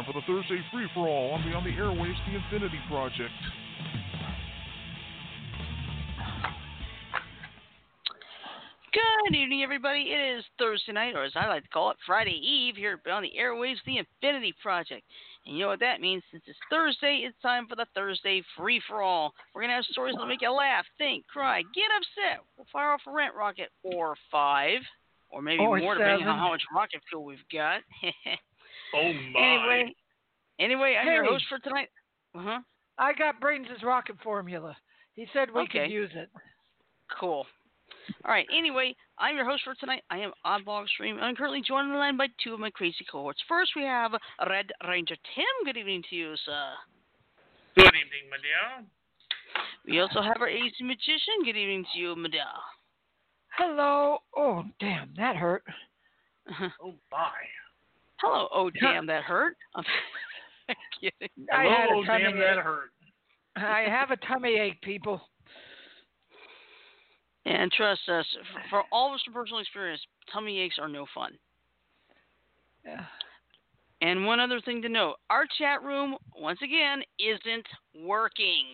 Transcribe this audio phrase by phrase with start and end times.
[0.00, 2.80] It's time for the Thursday free for all on the on the airwaves, the Infinity
[2.88, 3.32] Project.
[8.92, 10.12] Good evening, everybody.
[10.12, 13.22] It is Thursday night, or as I like to call it, Friday Eve, here on
[13.22, 15.02] the airwaves, the Infinity Project.
[15.46, 16.22] And you know what that means?
[16.30, 19.34] Since it's Thursday, it's time for the Thursday free for all.
[19.54, 22.42] We're gonna have stories that'll make you laugh, think, cry, get upset.
[22.56, 24.80] We'll fire off a rant rocket or five,
[25.28, 27.82] or maybe Or more, depending on how much rocket fuel we've got.
[28.94, 29.40] Oh my.
[29.40, 29.94] anyway,
[30.60, 31.88] anyway, I'm your host for tonight.
[32.34, 32.58] Uh huh.
[32.98, 34.76] I got Brains' rocket formula.
[35.14, 35.84] He said we Okay.
[35.84, 36.28] could use it.
[37.18, 37.46] Cool.
[38.24, 38.46] All right.
[38.56, 40.02] Anyway, I'm your host for tonight.
[40.10, 41.18] I am Oddball Extreme.
[41.20, 43.40] I'm currently joined on the line by two of my crazy cohorts.
[43.48, 44.12] First, we have
[44.48, 45.44] Red Ranger Tim.
[45.64, 46.72] Good evening to you, sir.
[47.76, 48.86] Good evening, my dear.
[49.86, 51.44] We also have our AZ Magician.
[51.44, 52.46] Good evening to you, Madame.
[53.56, 54.18] Hello.
[54.36, 55.64] Oh, damn, that hurt.
[56.82, 57.30] Oh my.
[58.20, 58.48] Hello.
[58.52, 59.56] Oh, damn, that hurt.
[60.70, 61.46] I'm kidding.
[61.52, 62.64] I had a oh tummy damn, that ache.
[62.64, 62.90] hurt.
[63.56, 65.20] I have a tummy ache, people.
[67.46, 70.00] And trust us, for, for all of us from personal experience,
[70.32, 71.32] tummy aches are no fun.
[72.84, 73.04] Yeah.
[74.02, 77.66] And one other thing to note our chat room, once again, isn't
[78.06, 78.64] working.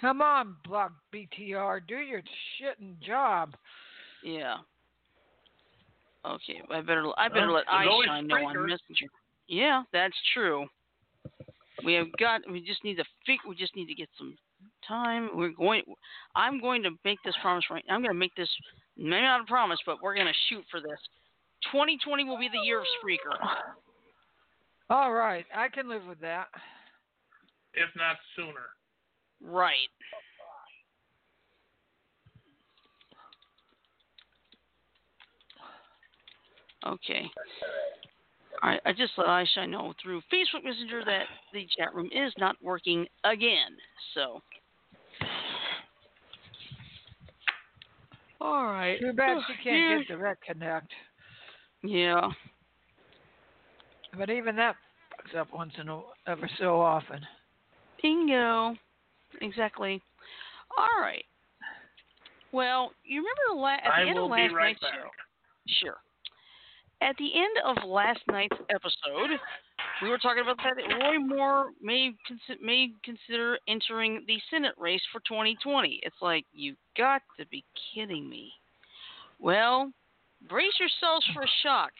[0.00, 3.54] Come on, Block BTR, do your shitting job.
[4.22, 4.56] Yeah.
[6.24, 8.68] Okay, I better I better Well, let there's always Einstein know on Spreaker.
[8.68, 9.06] Messenger.
[9.48, 10.66] Yeah, that's true.
[11.84, 12.42] We have got.
[12.50, 13.38] We just need to fig.
[13.48, 14.36] We just need to get some
[14.86, 15.30] time.
[15.34, 15.82] We're going.
[16.34, 17.84] I'm going to make this promise right.
[17.88, 18.48] I'm going to make this
[18.96, 20.98] maybe not a promise, but we're going to shoot for this.
[21.72, 23.36] 2020 will be the year of Spreaker.
[24.90, 26.46] All right, I can live with that.
[27.74, 28.52] If not sooner.
[29.42, 29.74] Right.
[36.86, 37.30] Okay.
[38.62, 38.80] All right.
[38.84, 43.06] I just let Aisha know through Facebook Messenger that the chat room is not working
[43.24, 43.76] again.
[44.14, 44.42] So.
[48.40, 48.98] All right.
[49.00, 49.98] Too bad she can't Yeah.
[49.98, 50.92] get direct connect.
[51.82, 52.30] Yeah.
[54.16, 54.76] But even that
[55.12, 57.26] fucks up once in a ever so often.
[58.02, 58.76] Bingo.
[59.40, 60.00] Exactly.
[60.76, 61.24] All right.
[62.52, 64.80] Well, you remember the la- at the I end will of last be right night's
[64.80, 64.94] back.
[64.94, 65.10] show.
[65.66, 65.96] Sure.
[67.00, 69.38] At the end of last night's episode,
[70.02, 75.02] we were talking about that Roy Moore may consi- may consider entering the Senate race
[75.12, 76.00] for 2020.
[76.02, 77.64] It's like you got to be
[77.94, 78.50] kidding me.
[79.38, 79.92] Well,
[80.48, 81.92] brace yourselves for a shock.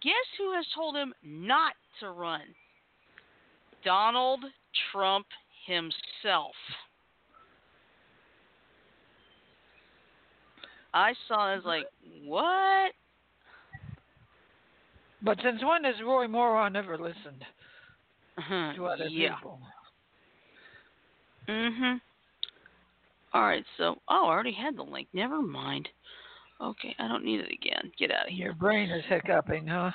[0.00, 2.42] Guess who has told him not to run?
[3.84, 4.44] Donald
[4.92, 5.26] Trump
[5.66, 6.54] himself.
[10.94, 11.84] I saw I was like,
[12.24, 12.92] what?
[15.22, 17.44] But since when has Roy Moron ever listened
[18.38, 19.34] Uh-huh, to other yeah.
[19.34, 19.60] people?
[21.48, 22.00] Mhm.
[23.32, 23.64] All right.
[23.76, 25.08] So, oh, I already had the link.
[25.12, 25.88] Never mind.
[26.60, 27.92] Okay, I don't need it again.
[27.98, 28.46] Get out of here.
[28.46, 29.92] Your brain is hiccuping, huh?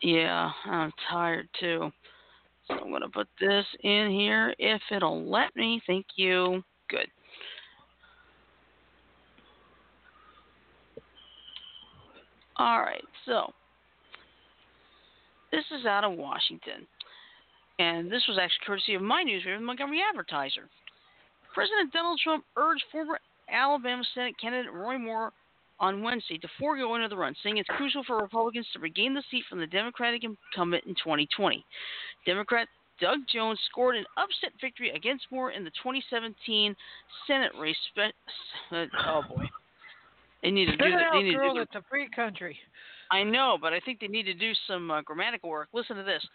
[0.00, 1.92] Yeah, I'm tired too.
[2.66, 5.80] So I'm gonna put this in here if it'll let me.
[5.86, 6.62] Thank you.
[6.88, 7.08] Good.
[12.56, 13.04] All right.
[13.26, 13.52] So
[15.52, 16.88] this is out of Washington,
[17.78, 20.68] and this was actually courtesy of my newspaper, the Montgomery Advertiser.
[21.54, 23.20] President Donald Trump urged former
[23.50, 25.32] Alabama Senate candidate Roy Moore
[25.78, 29.44] on Wednesday to forego another run, saying it's crucial for Republicans to regain the seat
[29.50, 31.64] from the Democratic incumbent in 2020.
[32.24, 32.68] Democrat
[33.00, 36.74] Doug Jones scored an upset victory against Moore in the 2017
[37.26, 37.76] Senate race.
[37.90, 38.14] Spe-
[38.72, 39.44] oh boy,
[40.42, 41.10] they need to Spit do it that.
[41.12, 42.56] They need to do It's a free country.
[43.12, 45.68] I know, but I think they need to do some uh, grammatical work.
[45.74, 46.26] Listen to this.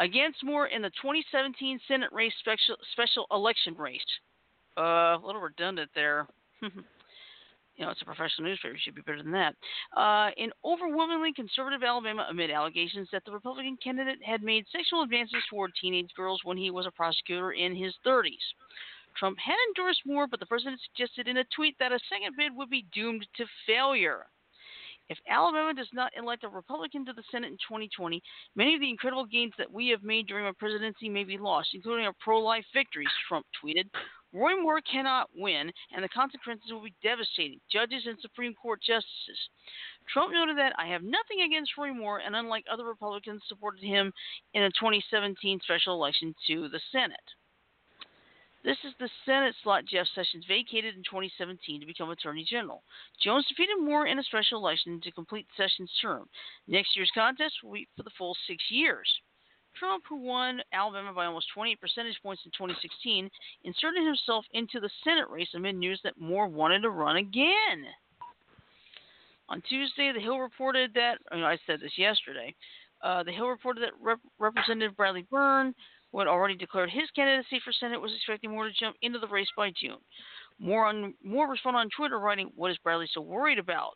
[0.00, 4.00] Against Moore in the 2017 Senate race special special election race.
[4.76, 6.26] Uh, a little redundant there.
[6.62, 6.70] you
[7.78, 8.74] know, it's a professional newspaper.
[8.74, 9.54] It should be better than that.
[9.96, 15.42] Uh, in overwhelmingly conservative Alabama, amid allegations that the Republican candidate had made sexual advances
[15.48, 18.42] toward teenage girls when he was a prosecutor in his 30s.
[19.16, 22.56] Trump had endorsed Moore, but the president suggested in a tweet that a second bid
[22.56, 24.26] would be doomed to failure.
[25.10, 28.22] If Alabama does not elect a Republican to the Senate in 2020,
[28.54, 31.70] many of the incredible gains that we have made during my presidency may be lost,
[31.74, 33.90] including our pro life victories, Trump tweeted.
[34.32, 37.58] Roy Moore cannot win, and the consequences will be devastating.
[37.72, 39.38] Judges and Supreme Court justices.
[40.08, 44.12] Trump noted that I have nothing against Roy Moore, and unlike other Republicans, supported him
[44.54, 47.18] in the 2017 special election to the Senate.
[48.62, 52.82] This is the Senate slot Jeff Sessions vacated in 2017 to become Attorney General.
[53.22, 56.28] Jones defeated Moore in a special election to complete Sessions' term.
[56.68, 59.08] Next year's contest will be for the full six years.
[59.78, 63.30] Trump, who won Alabama by almost 28 percentage points in 2016,
[63.64, 67.86] inserted himself into the Senate race amid news that Moore wanted to run again.
[69.48, 72.54] On Tuesday, The Hill reported that, I said this yesterday,
[73.02, 75.74] uh, The Hill reported that Rep- Representative Bradley Byrne,
[76.12, 79.28] who had already declared his candidacy for Senate, was expecting Moore to jump into the
[79.28, 79.98] race by June.
[80.58, 83.92] Moore, on, Moore responded on Twitter, writing, What is Bradley so worried about?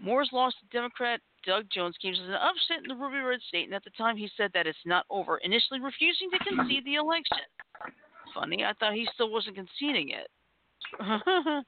[0.00, 3.66] Moore's loss to Democrat Doug Jones came as an upset in the Ruby Red State,
[3.66, 6.96] and at the time he said that it's not over, initially refusing to concede the
[6.96, 7.38] election.
[8.34, 10.28] Funny, I thought he still wasn't conceding it.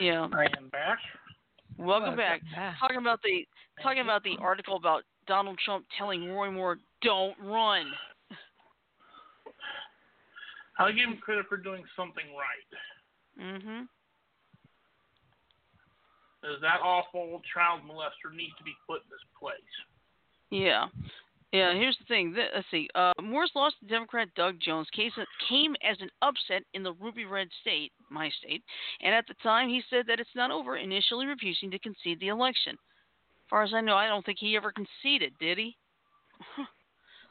[0.00, 0.28] yeah.
[0.32, 0.98] I am back.
[1.76, 2.40] Welcome back.
[2.54, 2.78] back.
[2.78, 3.46] Talking about the
[3.82, 7.92] talking about the article about Donald Trump telling Roy Moore, "Don't run."
[10.78, 12.66] I'll give him credit for doing something right.
[13.38, 13.88] Mhm.
[16.42, 19.60] Is that awful child molester need to be put in this place?
[20.50, 20.88] Yeah.
[21.52, 22.34] Yeah, here's the thing.
[22.34, 22.90] Let's see.
[22.96, 27.24] Uh, Moore's loss to Democrat Doug Jones case- came as an upset in the Ruby
[27.24, 28.64] Red state, my state,
[29.00, 32.28] and at the time he said that it's not over, initially refusing to concede the
[32.28, 32.76] election.
[33.54, 35.76] Far as I know, I don't think he ever conceded, did he?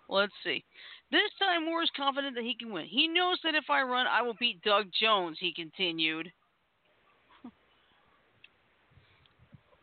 [0.10, 0.64] Let's see.
[1.12, 2.86] This time, Moore is confident that he can win.
[2.86, 6.31] He knows that if I run, I will beat Doug Jones, he continued.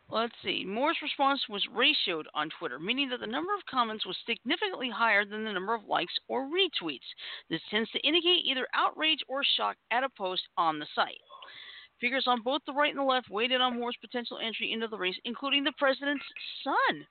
[0.09, 0.65] Let's see.
[0.65, 5.23] Moore's response was ratioed on Twitter, meaning that the number of comments was significantly higher
[5.23, 7.05] than the number of likes or retweets.
[7.51, 11.21] This tends to indicate either outrage or shock at a post on the site.
[12.01, 14.97] Figures on both the right and the left waited on Moore's potential entry into the
[14.97, 16.25] race, including the president's
[16.63, 17.05] son.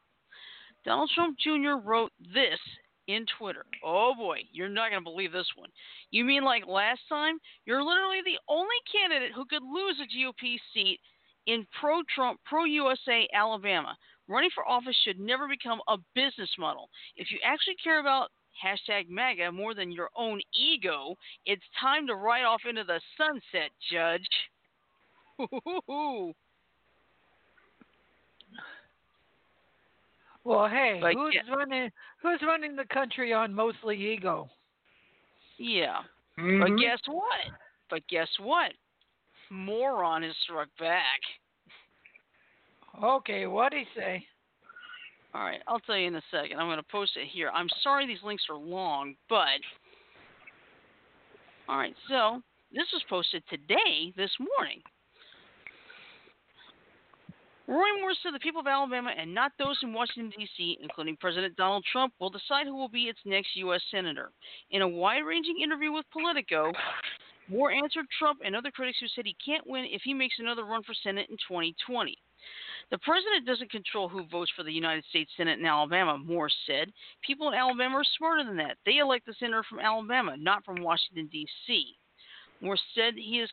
[0.85, 1.79] Donald Trump Jr.
[1.83, 2.59] wrote this
[3.07, 3.65] in Twitter.
[3.85, 5.71] Oh boy, you're not going to believe this one.
[6.11, 7.39] You mean like last time?
[7.67, 10.99] You're literally the only candidate who could lose a GOP seat
[11.47, 13.97] in pro Trump, pro USA Alabama.
[14.29, 16.89] Running for office should never become a business model.
[17.17, 18.31] If you actually care about
[18.65, 21.15] hashtag MAGA more than your own ego,
[21.47, 24.27] it's time to ride off into the sunset, Judge.
[30.45, 31.55] Well, hey, Like, who's yeah.
[31.55, 31.91] running?
[32.23, 34.49] Who's running the country on mostly ego?
[35.59, 36.03] yeah.
[36.39, 36.61] Mhm.
[36.61, 37.41] But guess what?
[37.91, 38.73] But guess what?
[39.51, 41.21] Moron has struck back.
[43.03, 44.27] Okay, what'd he say?
[45.35, 46.59] All right, I'll tell you in a second.
[46.59, 47.51] I'm going to post it here.
[47.51, 49.61] I'm sorry these links are long, but.
[51.69, 52.43] All right, so
[52.73, 54.81] this was posted today, this morning.
[57.71, 61.55] Roy Moore said the people of Alabama and not those in Washington, D.C., including President
[61.55, 63.81] Donald Trump, will decide who will be its next U.S.
[63.93, 64.33] Senator.
[64.73, 66.73] In a wide ranging interview with Politico,
[67.47, 70.65] Moore answered Trump and other critics who said he can't win if he makes another
[70.65, 72.19] run for Senate in 2020.
[72.91, 76.91] The president doesn't control who votes for the United States Senate in Alabama, Moore said.
[77.25, 78.79] People in Alabama are smarter than that.
[78.85, 81.95] They elect the senator from Alabama, not from Washington, D.C.
[82.61, 83.51] Moore said he is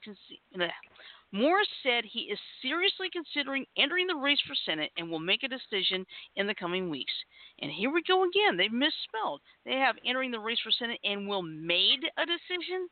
[1.31, 5.47] Moore said he is seriously considering entering the race for Senate and will make a
[5.47, 6.05] decision
[6.35, 7.13] in the coming weeks.
[7.61, 8.55] And here we go again.
[8.55, 9.41] They've misspelled.
[9.65, 12.87] They have entering the race for Senate and will made a decision.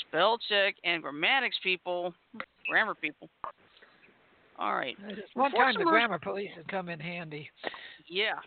[0.00, 2.12] Spell check and grammatics people,
[2.68, 3.28] grammar people.
[4.58, 4.96] All right.
[5.34, 7.48] One time the grammar police would come in handy.
[8.08, 8.40] Yeah.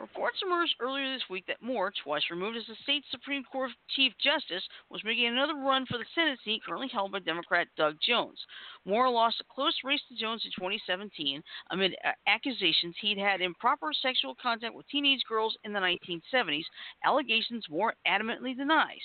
[0.00, 4.14] Reports emerged earlier this week that Moore, twice removed as the state Supreme Court Chief
[4.18, 8.38] Justice, was making another run for the Senate seat currently held by Democrat Doug Jones.
[8.86, 11.94] Moore lost a close race to Jones in 2017 amid
[12.26, 16.64] accusations he'd had improper sexual contact with teenage girls in the 1970s,
[17.04, 19.04] allegations Moore adamantly denies.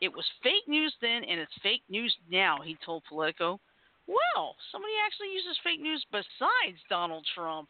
[0.00, 3.60] It was fake news then, and it's fake news now, he told Politico.
[4.08, 7.68] Well, somebody actually uses fake news besides Donald Trump.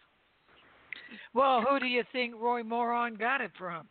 [1.34, 3.86] Well, who do you think Roy Moron got it from?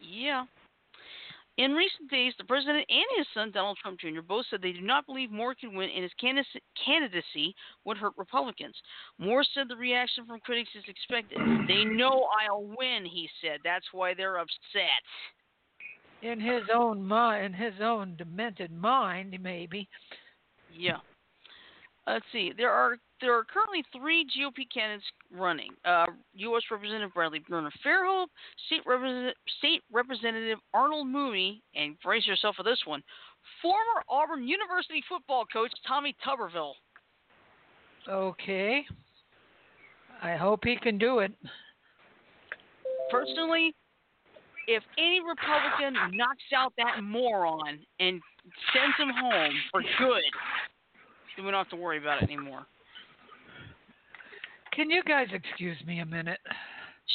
[0.00, 0.44] Yeah.
[1.58, 4.80] In recent days, the president and his son, Donald Trump Jr., both said they do
[4.80, 7.54] not believe Moore could win and his candidacy- candidacy
[7.84, 8.74] would hurt Republicans.
[9.18, 11.38] Moore said the reaction from critics is expected.
[11.68, 13.60] They know I'll win, he said.
[13.62, 15.02] That's why they're upset.
[16.22, 19.88] In his own mind, in his own demented mind, maybe.
[20.72, 21.00] Yeah.
[22.06, 22.52] Let's see.
[22.56, 25.70] There are there are currently three GOP candidates running.
[25.84, 26.62] Uh, U.S.
[26.70, 28.26] Representative Bradley Byrne of Fairhope,
[28.66, 33.02] State Representative, State Representative Arnold Mooney, and brace yourself for this one,
[33.62, 36.72] former Auburn University football coach Tommy Tuberville.
[38.08, 38.84] Okay.
[40.20, 41.32] I hope he can do it.
[43.10, 43.74] Personally,
[44.66, 48.20] if any Republican knocks out that moron and
[48.72, 50.22] sends him home for good,
[51.38, 52.66] we don't have to worry about it anymore.
[54.74, 56.40] Can you guys excuse me a minute?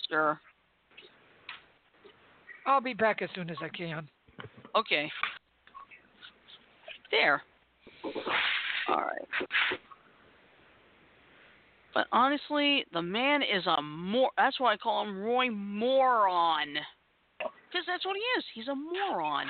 [0.09, 0.39] Sure.
[2.65, 4.07] I'll be back as soon as I can.
[4.75, 5.09] Okay.
[7.09, 7.41] There.
[8.89, 9.79] All right.
[11.93, 14.29] But honestly, the man is a mor.
[14.37, 16.67] That's why I call him Roy Moron.
[17.39, 18.45] Because that's what he is.
[18.53, 19.47] He's a moron.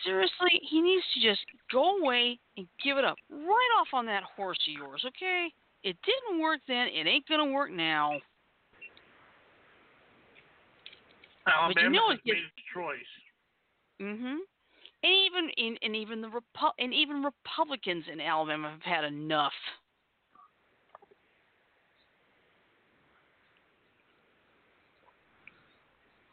[0.05, 1.41] Seriously, he needs to just
[1.73, 3.17] go away and give it up.
[3.31, 5.49] Right off on that horse of yours, okay?
[5.83, 6.89] It didn't work then.
[6.89, 8.21] It ain't gonna work now.
[11.47, 13.07] Alabama But you know it gets- made its choice.
[14.01, 14.39] Mhm.
[15.03, 19.55] And even in and even the Repu- and even Republicans in Alabama have had enough.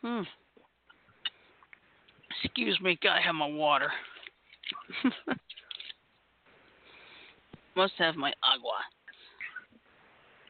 [0.02, 0.22] Hmm.
[2.44, 3.92] Excuse me, gotta have my water.
[7.76, 8.80] Must have my agua.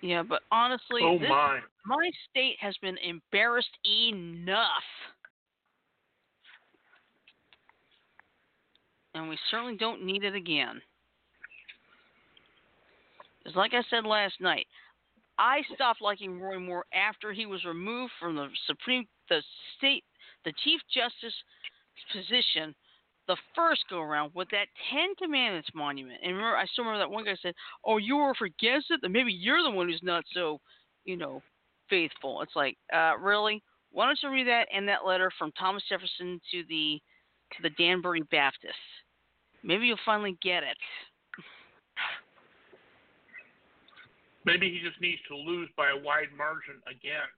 [0.01, 1.59] Yeah, but honestly, Oh this my.
[1.85, 4.67] my state has been embarrassed enough.
[9.13, 10.81] And we certainly don't need it again.
[13.43, 14.65] Because, like I said last night,
[15.37, 19.41] I stopped liking Roy Moore after he was removed from the Supreme, the
[19.77, 20.03] state,
[20.43, 21.33] the Chief Justice
[22.11, 22.75] position
[23.27, 26.19] the first go around with that Ten Commandments monument.
[26.21, 27.53] And remember, I still remember that one guy said,
[27.85, 28.99] "Oh, you were against it?
[29.01, 30.59] Then maybe you're the one who's not so,
[31.05, 31.41] you know,
[31.89, 33.63] faithful." It's like, uh, really?
[33.91, 37.01] Why don't you read that and that letter from Thomas Jefferson to the
[37.53, 38.75] to the Danbury Baptists?
[39.63, 40.77] Maybe you'll finally get it.
[44.43, 47.29] Maybe he just needs to lose by a wide margin again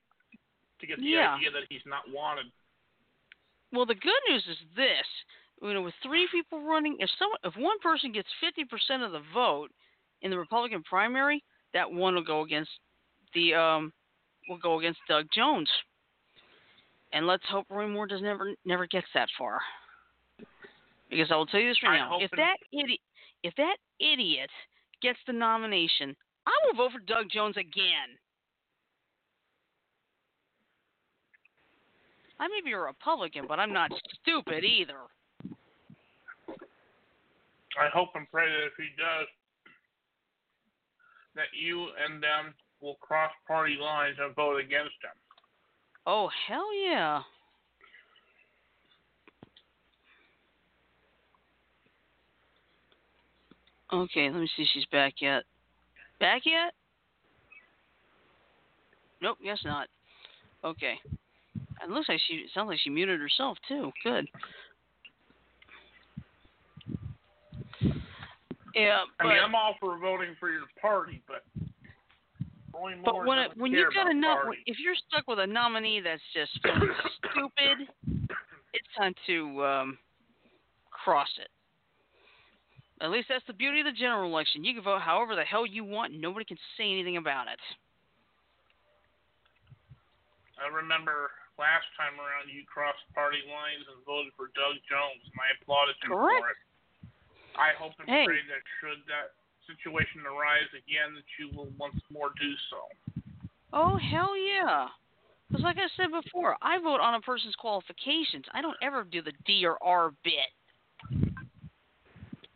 [0.80, 1.36] to get the Yeah.
[1.36, 2.52] idea that he's not wanted.
[3.72, 5.08] Well, the good news is this:
[5.62, 9.12] you know, with three people running, if someone, if one person gets fifty percent of
[9.12, 9.72] the vote
[10.22, 12.72] in the Republican primary, that one will go against
[13.34, 13.94] the um,
[14.48, 15.70] will go against Doug Jones.
[17.14, 19.60] And let's hope Roy Moore does never never gets that far.
[21.10, 23.00] Because I will tell you this right I now: if that idiot,
[23.44, 24.50] if that idiot
[25.02, 26.16] gets the nomination,
[26.46, 28.18] I will vote for Doug Jones again.
[32.44, 33.90] I may be a Republican, but I'm not
[34.22, 35.00] stupid either.
[37.80, 39.28] I hope and pray that if he does,
[41.36, 45.16] that you and them will cross party lines and vote against him.
[46.06, 47.22] Oh hell yeah!
[53.94, 55.44] Okay, let me see if she's back yet.
[56.20, 56.74] Back yet?
[59.22, 59.88] Nope, guess not.
[60.66, 61.00] Okay.
[61.84, 63.92] It looks like she sounds like she muted herself too.
[64.04, 64.28] Good.
[68.76, 71.44] Yeah, I but mean, I'm all for voting for your party, but
[73.06, 74.64] But when it, when care you got a about party.
[74.66, 77.88] if you're stuck with a nominee that's just stupid,
[78.74, 79.98] it's time to um,
[80.90, 81.50] cross it.
[83.02, 84.64] At least that's the beauty of the general election.
[84.64, 87.60] You can vote however the hell you want, nobody can say anything about it.
[90.58, 95.38] I remember last time around you crossed party lines and voted for Doug Jones, and
[95.38, 96.42] I applauded you Correct.
[96.42, 96.60] for it.
[97.54, 98.26] I hope and Hey.
[98.26, 99.38] pray that should that
[99.70, 102.82] situation arise again, that you will once more do so.
[103.72, 104.90] Oh hell yeah!
[105.48, 108.46] Because like I said before, I vote on a person's qualifications.
[108.54, 110.50] I don't ever do the D or R bit.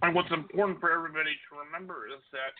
[0.02, 2.54] And what's important for everybody to remember is that,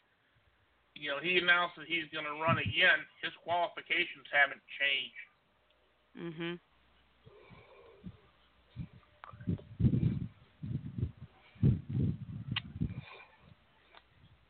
[0.98, 2.98] you know, he announced that he's going to run again.
[3.22, 5.27] His qualifications haven't changed.
[6.18, 6.60] Mhm.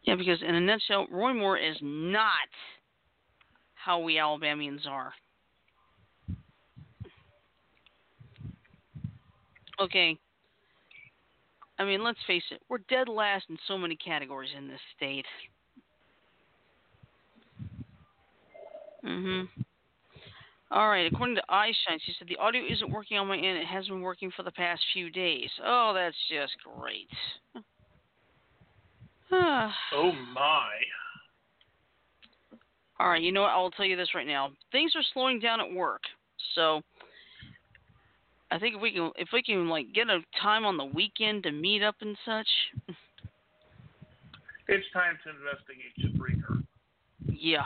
[0.03, 2.31] Yeah, because in a nutshell, Roy Moore is not
[3.75, 5.13] how we Alabamians are.
[9.79, 10.17] Okay.
[11.79, 15.25] I mean, let's face it, we're dead last in so many categories in this state.
[19.03, 19.47] Mhm.
[20.69, 21.11] All right.
[21.11, 23.57] According to iShine, she said the audio isn't working on my end.
[23.57, 25.49] It has been working for the past few days.
[25.65, 27.09] Oh, that's just great.
[29.29, 30.69] Oh, my.
[32.99, 33.21] All right.
[33.21, 33.51] You know what?
[33.51, 34.51] I will tell you this right now.
[34.71, 36.01] Things are slowing down at work,
[36.55, 36.81] so
[38.51, 41.43] I think if we can, if we can like get a time on the weekend
[41.43, 42.47] to meet up and such,
[44.69, 46.63] It's time to investigate Spreaker.
[47.31, 47.65] Yeah.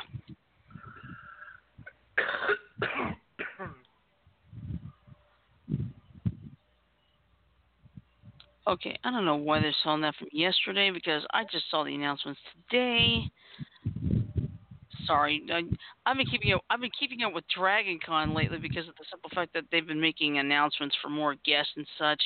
[8.68, 11.94] Okay, I don't know why they're selling that from yesterday because I just saw the
[11.94, 13.30] announcements today.
[15.06, 15.64] Sorry, I,
[16.06, 16.64] I've been keeping up.
[16.70, 19.86] I've been keeping up with Dragon Con lately because of the simple fact that they've
[19.86, 22.22] been making announcements for more guests and such.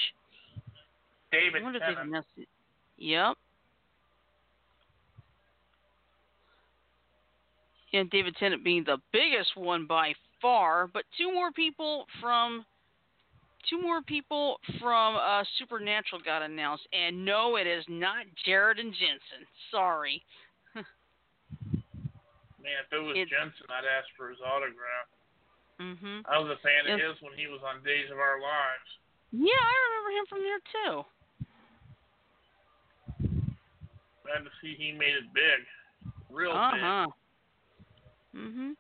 [1.32, 2.10] David wonder if they've Tennant.
[2.10, 2.48] announced it.
[2.98, 3.38] Yep.
[7.94, 10.14] And David Tennant being the biggest one by
[10.46, 12.64] far, but two more people from
[13.68, 18.94] two more people from uh, Supernatural got announced, and no, it is not Jared and
[18.94, 19.42] Jensen.
[19.72, 20.22] Sorry.
[20.76, 20.86] Man,
[22.86, 25.10] if it was It's- Jensen, I'd ask for his autograph.
[25.82, 26.22] Mhm.
[26.30, 28.90] I was a fan of his when he was on Days of Our Lives.
[29.34, 30.94] Yeah, I remember him from there too.
[34.24, 35.66] Glad to see he made it big,
[36.30, 38.42] real Uh big.
[38.42, 38.76] Mhm.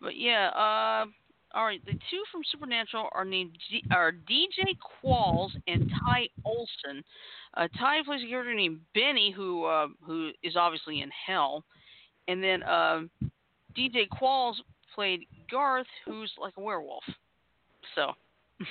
[0.00, 1.06] But yeah, uh,
[1.54, 1.84] all right.
[1.84, 7.02] The two from Supernatural are named D- are DJ Qualls and Ty Olsson.
[7.56, 11.64] Uh, Ty plays a character named Benny, who uh, who is obviously in Hell,
[12.28, 13.10] and then um,
[13.76, 14.54] DJ Qualls
[14.94, 17.04] played Garth, who's like a werewolf.
[17.94, 18.12] So.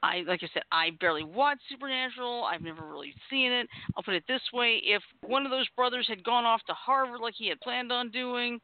[0.00, 2.44] I like I said, I barely watch Supernatural.
[2.44, 3.68] I've never really seen it.
[3.96, 7.20] I'll put it this way: if one of those brothers had gone off to Harvard
[7.20, 8.60] like he had planned on doing,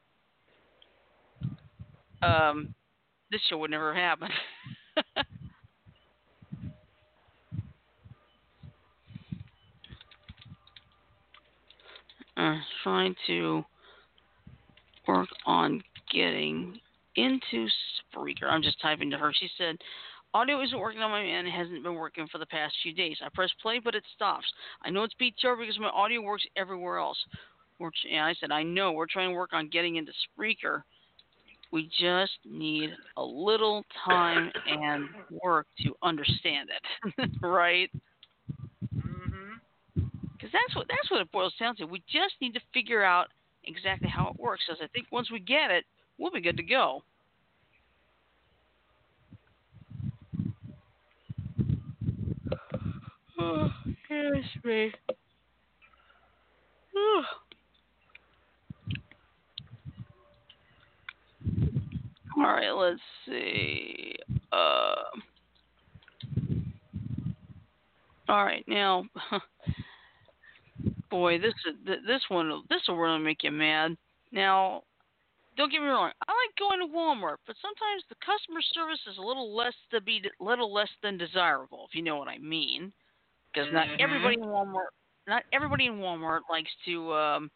[2.25, 2.75] um,
[3.31, 4.29] this show would never happen.
[12.37, 13.65] uh, trying to
[15.07, 16.79] work on getting
[17.17, 17.69] into
[18.15, 18.51] Spreaker.
[18.51, 19.33] I'm just typing to her.
[19.33, 19.77] She said,
[20.33, 21.47] Audio isn't working on my end.
[21.47, 23.19] It hasn't been working for the past few days.
[23.25, 24.47] I press play, but it stops.
[24.83, 27.19] I know it's BTR because my audio works everywhere else.
[27.81, 28.93] And I said, I know.
[28.93, 30.83] We're trying to work on getting into Spreaker.
[31.75, 35.09] We just need a little time and
[35.43, 37.91] work to understand it, right?
[38.95, 40.05] Mm-hmm.
[40.33, 41.87] Because that's what that's what it boils down to.
[41.87, 43.27] We just need to figure out
[43.65, 44.63] exactly how it works.
[44.69, 45.85] Because I think once we get it,
[46.17, 47.03] we'll be good to go.
[53.41, 53.69] Oh,
[54.63, 54.93] me.
[62.37, 64.17] All right, let's see.
[64.53, 64.95] Uh,
[68.29, 69.05] all right, now,
[71.11, 71.75] boy, this is
[72.07, 73.97] this one this will really make you mad.
[74.33, 74.83] Now,
[75.57, 79.19] don't get me wrong, I like going to Walmart, but sometimes the customer service is
[79.19, 82.93] a little less to be little less than desirable, if you know what I mean.
[83.53, 84.91] Because not everybody in Walmart,
[85.29, 87.51] not everybody in Walmart likes to um,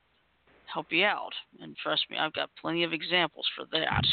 [0.73, 4.05] help you out, and trust me, I've got plenty of examples for that.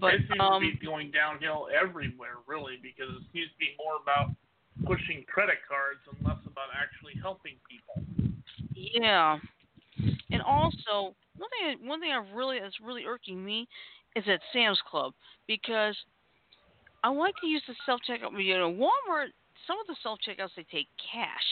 [0.00, 3.74] But it seems um, to be going downhill everywhere, really, because it seems to be
[3.78, 4.30] more about
[4.86, 8.04] pushing credit cards and less about actually helping people.
[8.74, 9.38] Yeah,
[10.30, 13.66] and also one thing one thing I really that's really irking me
[14.14, 15.12] is at Sam's Club
[15.46, 15.96] because
[17.02, 18.32] I like to use the self checkout.
[18.42, 19.28] You know, Walmart
[19.66, 21.46] some of the self checkouts they take cash.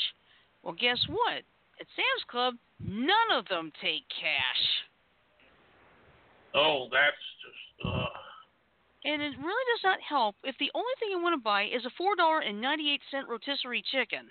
[0.63, 1.43] Well, guess what?
[1.81, 4.65] At Sam's Club, none of them take cash,
[6.55, 7.87] Oh, that's just.
[7.87, 8.07] Uh,
[9.05, 11.85] and it really does not help if the only thing you want to buy is
[11.85, 14.31] a four dollar and ninety eight cent rotisserie chicken.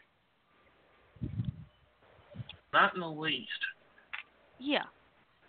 [2.74, 3.50] not in the least.
[4.60, 4.84] Yeah.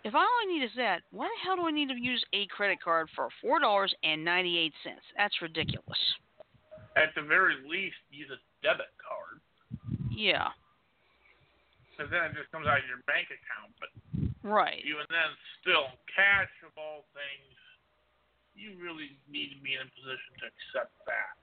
[0.03, 2.45] If all I need is that, why the hell do I need to use a
[2.47, 5.01] credit card for four dollars and ninety eight cents?
[5.17, 5.97] That's ridiculous.
[6.95, 9.41] At the very least, use a debit card,
[10.11, 10.49] Yeah.
[11.97, 13.73] Because then it just comes out of your bank account.
[13.81, 13.89] But
[14.45, 14.85] Right.
[14.85, 17.57] even then, still, cash of all things,
[18.53, 21.33] you really need to be in a position to accept that.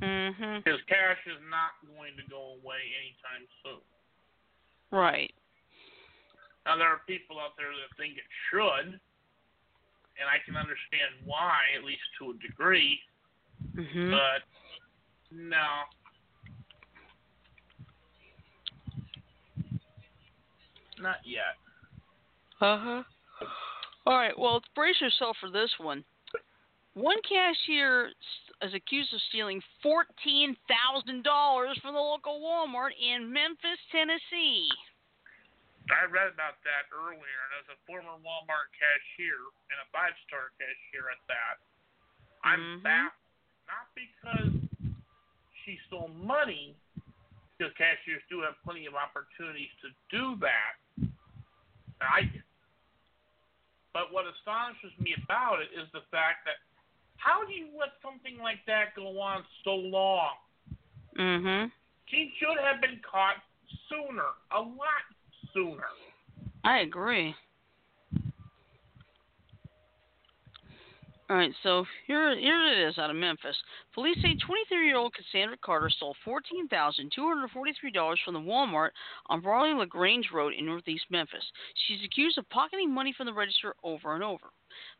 [0.00, 0.62] Mhm.
[0.62, 3.82] Because cash is not going to go away anytime soon.
[4.90, 5.34] Right.
[6.64, 9.00] Now, there are people out there that think it should,
[10.16, 13.02] and I can understand why, at least to a degree,
[13.74, 14.10] Mhm.
[14.10, 14.44] but
[15.30, 15.88] no.
[21.00, 21.56] Not yet.
[22.60, 23.02] Uh huh.
[24.06, 24.36] All right.
[24.36, 26.04] Well, brace yourself for this one.
[26.94, 28.10] One cashier
[28.62, 34.66] is accused of stealing fourteen thousand dollars from the local Walmart in Memphis, Tennessee.
[35.88, 39.40] I read about that earlier, and as a former Walmart cashier
[39.72, 41.56] and a five star cashier at that,
[42.44, 42.82] I'm Mhm.
[42.82, 43.12] baffled.
[43.68, 44.52] Not because
[45.64, 46.74] she stole money,
[47.58, 50.78] because cashiers do have plenty of opportunities to do that.
[51.98, 52.46] I did.
[53.92, 56.62] But what astonishes me about it is the fact that
[57.18, 60.38] how do you let something like that go on so long?
[61.18, 61.66] Mm-hmm.
[62.06, 63.42] She should have been caught
[63.90, 65.04] sooner, a lot
[65.52, 65.90] sooner.
[66.62, 67.34] I agree.
[71.30, 73.54] All right, so here, here it is out of Memphis.
[73.92, 78.90] Police say 23-year-old Cassandra Carter stole $14,243 from the Walmart
[79.26, 81.44] on Raleigh LaGrange Road in Northeast Memphis.
[81.86, 84.46] She's accused of pocketing money from the register over and over.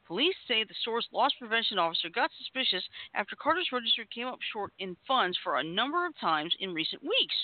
[0.06, 4.72] Police say the store's loss prevention officer got suspicious after Carter's register came up short
[4.78, 7.36] in funds for a number of times in recent weeks.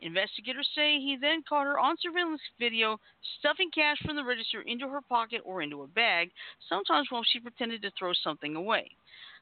[0.00, 3.00] Investigators say he then caught her on surveillance video
[3.38, 6.30] stuffing cash from the register into her pocket or into a bag,
[6.68, 8.90] sometimes while she pretended to throw something away.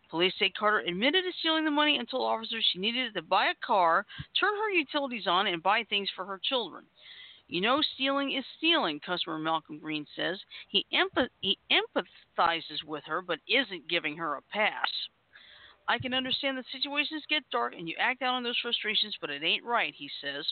[0.09, 3.23] Police say Carter admitted to stealing the money and told officers she needed it to
[3.23, 4.07] buy a car,
[4.39, 6.85] turn her utilities on, and buy things for her children.
[7.49, 10.39] You know, stealing is stealing, customer Malcolm Green says.
[10.69, 14.89] He, empath- he empathizes with her, but isn't giving her a pass.
[15.89, 19.31] I can understand that situations get dark and you act out on those frustrations, but
[19.31, 20.45] it ain't right, he says.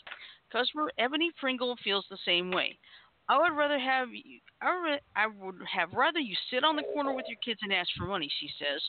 [0.53, 2.79] Customer Ebony Pringle feels the same way.
[3.27, 7.25] I would rather have you, I would have rather you sit on the corner with
[7.27, 8.83] your kids and ask for money, she says.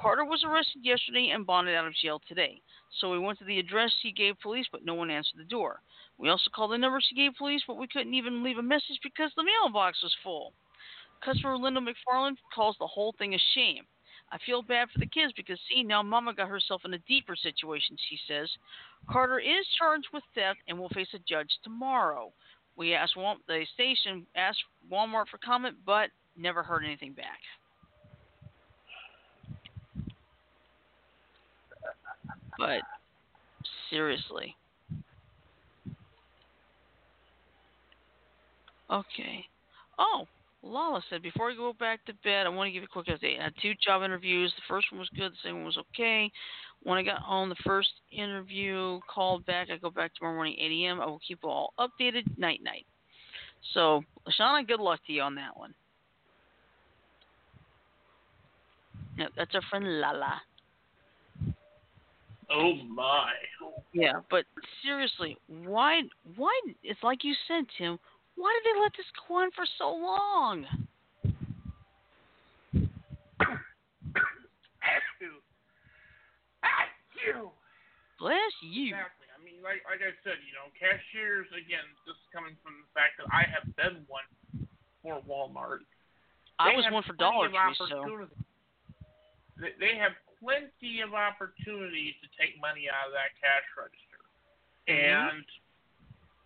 [0.00, 2.62] Carter was arrested yesterday and bonded out of jail today.
[2.98, 5.80] So we went to the address he gave police, but no one answered the door.
[6.16, 8.98] We also called the number she gave police, but we couldn't even leave a message
[9.02, 10.54] because the mailbox was full.
[11.22, 13.84] Customer Linda McFarland calls the whole thing a shame.
[14.30, 17.34] I feel bad for the kids because, see, now Mama got herself in a deeper
[17.34, 18.48] situation, she says.
[19.10, 22.30] Carter is charged with theft and will face a judge tomorrow.
[22.76, 24.62] We asked Wal- the station asked
[24.92, 27.40] Walmart for comment, but never heard anything back.
[32.58, 32.82] But
[33.88, 34.54] seriously.
[38.90, 39.44] Okay.
[39.98, 40.26] Oh,
[40.62, 43.06] Lala said, before I go back to bed, I want to give you a quick
[43.06, 43.40] update.
[43.40, 44.52] I had two job interviews.
[44.56, 46.30] The first one was good, the second one was okay.
[46.82, 49.68] When I got home, the first interview called back.
[49.70, 51.00] I go back tomorrow morning, 8 a.m.
[51.00, 52.22] I will keep you all updated.
[52.38, 52.86] Night, night.
[53.74, 55.74] So, Lashana, good luck to you on that one.
[59.18, 60.40] Yep, that's our friend Lala.
[62.50, 63.32] Oh my.
[63.92, 64.44] Yeah, but
[64.82, 66.02] seriously, why?
[66.36, 66.58] Why?
[66.82, 67.98] It's like you said, Tim.
[68.38, 70.62] Why did they let this go on for so long?
[74.78, 75.30] Have to.
[76.62, 76.94] Have
[77.26, 77.50] to.
[78.22, 78.94] Bless you.
[78.94, 79.26] Exactly.
[79.34, 81.82] I mean, like like I said, you know, cashiers again.
[82.06, 84.26] This is coming from the fact that I have been one
[85.02, 85.82] for Walmart.
[86.58, 88.26] I was one for Dollar Tree, so
[89.58, 94.22] They- They have plenty of opportunities to take money out of that cash register,
[94.86, 95.34] Mm-hmm.
[95.38, 95.46] and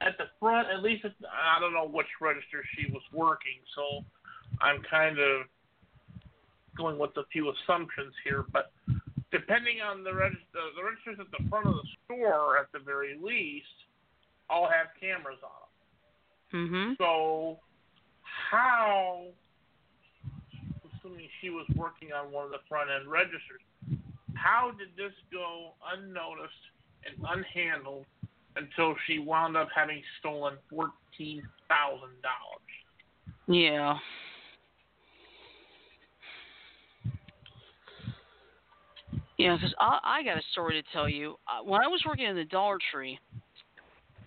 [0.06, 4.04] at the front, at least at, I don't know which register she was working, so
[4.60, 5.46] I'm kind of
[6.76, 8.72] going with a few assumptions here, but
[9.30, 13.16] depending on the register, the registers at the front of the store, at the very
[13.20, 13.66] least,
[14.50, 15.60] all have cameras on
[16.52, 16.68] them.
[16.70, 16.98] mhm.
[16.98, 17.58] So,
[18.50, 19.26] how,
[20.84, 23.62] assuming she was working on one of the front end registers,
[24.34, 26.52] how did this go unnoticed
[27.06, 28.04] and unhandled
[28.56, 32.62] until she wound up having stolen fourteen thousand dollars?
[33.46, 33.98] Yeah.
[39.38, 41.36] Yeah, because I, I got a story to tell you.
[41.48, 43.18] Uh, when I was working in the Dollar Tree,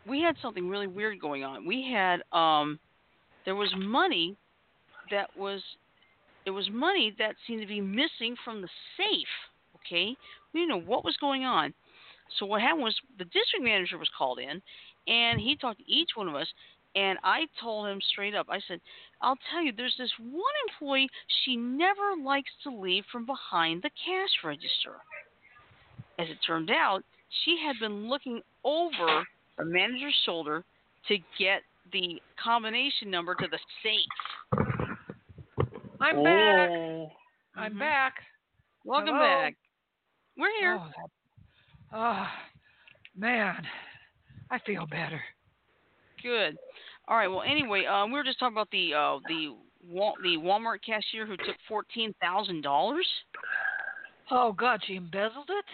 [0.05, 1.65] we had something really weird going on.
[1.65, 2.79] We had um,
[3.45, 4.35] there was money
[5.11, 5.61] that was
[6.45, 9.27] it was money that seemed to be missing from the safe.
[9.77, 10.15] Okay,
[10.53, 11.73] we didn't know what was going on.
[12.38, 14.62] So what happened was the district manager was called in,
[15.08, 16.48] and he talked to each one of us.
[16.95, 18.80] And I told him straight up, I said,
[19.21, 21.10] I'll tell you, there's this one employee,
[21.43, 24.95] she never likes to leave from behind the cash register.
[26.19, 27.04] As it turned out,
[27.43, 30.63] she had been looking over the manager's shoulder
[31.10, 34.00] to get the combination number to the safe.
[36.00, 36.69] I'm back.
[36.69, 37.12] Oh,
[37.58, 37.80] I'm Mhm.
[37.80, 38.24] back.
[38.86, 39.19] Welcome Hello?
[39.19, 39.56] back.
[40.38, 40.76] We're here.
[40.80, 41.10] Oh, that-
[41.95, 42.27] oh,
[43.17, 43.65] man,
[44.51, 45.21] I feel better.
[46.21, 46.55] Good.
[47.08, 47.27] All right.
[47.27, 49.55] Well, anyway, um, we were just talking about the uh, the
[49.88, 53.08] Wal- the Walmart cashier who took fourteen thousand dollars.
[54.31, 55.65] Oh God, she embezzled it.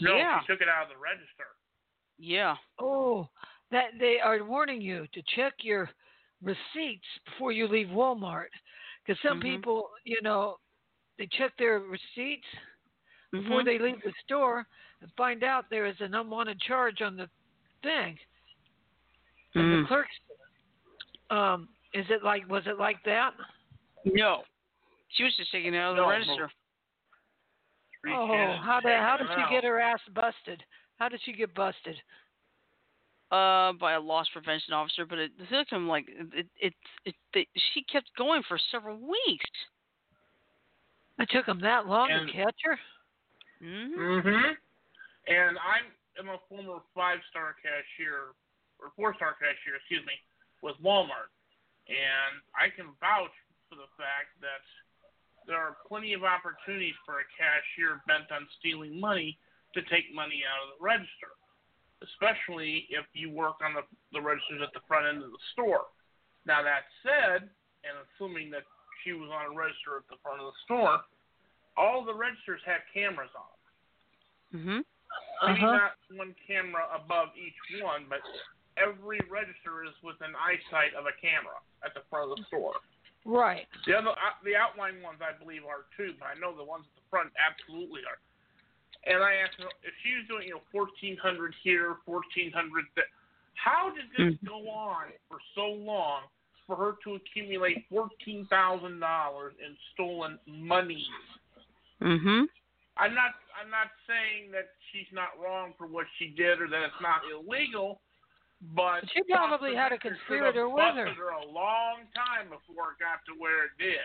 [0.00, 0.40] no, Yeah.
[0.40, 1.48] she took it out of the register.
[2.18, 2.56] Yeah.
[2.78, 3.28] Oh,
[3.70, 5.90] that they are warning you to check your
[6.42, 8.48] receipts before you leave Walmart,
[9.04, 9.42] because some Mhm.
[9.42, 10.56] people, you know,
[11.18, 12.46] they check their receipts
[13.30, 13.64] before Mhm.
[13.64, 14.66] they leave the store
[15.00, 17.28] and find out there is an unwanted charge on the
[17.82, 18.18] thing.
[19.54, 19.82] And Mm.
[19.82, 20.18] the clerks,
[21.30, 23.34] um, is it like, was it like that?
[24.04, 24.44] No.
[25.10, 26.52] She was just taking it out of the No, register.
[28.06, 29.50] Oh, how did how did she out.
[29.50, 30.64] get her ass busted?
[30.98, 32.00] How did she get busted?
[33.30, 37.48] Uh, by a loss prevention officer, but it took him like it it it, it
[37.74, 39.50] she kept going for several weeks.
[41.18, 42.80] It took them that long And- to catch her.
[43.60, 44.56] Hmm Mm-hmm.
[45.28, 45.86] And I'm,
[46.18, 48.34] I'm a former five-star cashier,
[48.80, 50.16] or four-star cashier, excuse me,
[50.64, 51.30] with Walmart.
[51.86, 53.34] And I can vouch
[53.68, 54.64] for the fact that
[55.46, 59.38] there are plenty of opportunities for a cashier bent on stealing money
[59.74, 61.36] to take money out of the register,
[62.02, 65.86] especially if you work on the, the registers at the front end of the store.
[66.48, 67.46] Now, that said,
[67.86, 68.64] and assuming that
[69.02, 71.00] she was on a register at the front of the store,
[71.76, 73.46] all the registers have cameras on
[74.52, 74.60] them.
[74.60, 74.84] Mhm.
[75.46, 75.76] Maybe Uh-huh.
[75.76, 78.20] not one camera above each one, but
[78.76, 82.80] every register is within eyesight of a camera at the front of the store.
[83.24, 83.68] Right.
[83.86, 86.86] The other, uh, the outline ones, I believe, are too, but I know the ones
[86.86, 88.18] at the front absolutely are.
[89.04, 92.86] And I asked her if she was doing, you know, fourteen hundred here, fourteen hundred
[92.94, 93.08] there.
[93.54, 94.44] How did this Mm.
[94.44, 96.28] go on for so long
[96.66, 101.06] for her to accumulate fourteen thousand dollars in stolen money?
[102.02, 102.46] Mhm.
[102.96, 106.82] I'm not I'm not saying that she's not wrong for what she did or that
[106.82, 108.00] it's not illegal,
[108.74, 111.12] but She probably had a conspirator with her.
[111.14, 114.00] her a long time before it got to where it did.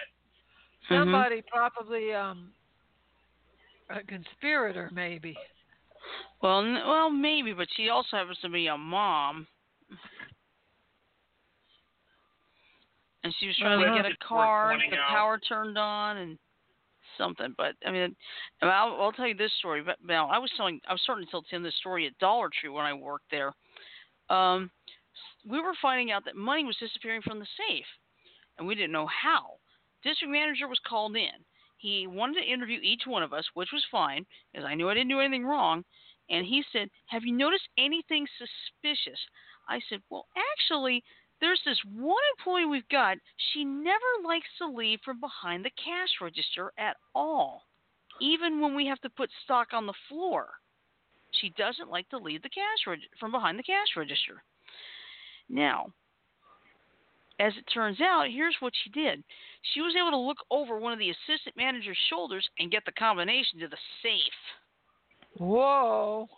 [0.90, 2.54] Somebody probably um
[3.90, 5.38] a conspirator maybe.
[6.42, 9.48] Well, n- well, maybe, but she also happens to be a mom.
[13.24, 13.98] And she was trying Uh-huh.
[13.98, 16.38] to get a car, the power turned on, and
[17.17, 17.54] something.
[17.58, 18.15] But I mean,
[18.62, 19.82] I'll, I'll tell you this story.
[19.82, 22.49] But now I was telling, I was starting to tell Tim this story at Dollar
[22.49, 23.54] Tree when I worked there.
[24.30, 24.71] Um,
[25.47, 27.86] we were finding out that money was disappearing from the safe,
[28.58, 29.58] and we didn't know how.
[30.04, 31.45] District manager was called in.
[31.78, 34.93] He wanted to interview each one of us, which was fine, because I knew I
[34.93, 35.84] didn't do anything wrong.
[36.30, 39.19] And he said, Have you noticed anything suspicious?
[39.69, 41.04] I said, Well, actually,
[41.41, 43.17] there's this one employee we've got.
[43.54, 47.63] She never likes to leave from behind the cash register at all,
[48.21, 50.48] even when we have to put stock on the floor.
[51.41, 54.41] She doesn't like to leave the cash reg- from behind the cash register.
[55.50, 55.88] Now,
[57.39, 59.21] as it turns out, here's what she did.
[59.74, 62.93] She was able to look over one of the assistant manager's shoulders and get the
[62.93, 64.39] combination to the safe.
[65.38, 66.30] Whoa.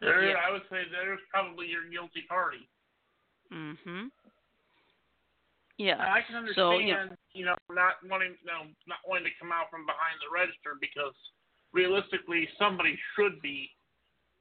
[0.00, 0.36] There, Yeah.
[0.44, 2.68] I would say there's probably your guilty party.
[3.52, 4.10] Mhm.
[5.76, 6.12] Yeah.
[6.12, 9.38] I can understand, So, you know- you know, not wanting, you know, not wanting to
[9.38, 11.14] come out from behind the register because
[11.72, 13.74] realistically, somebody should be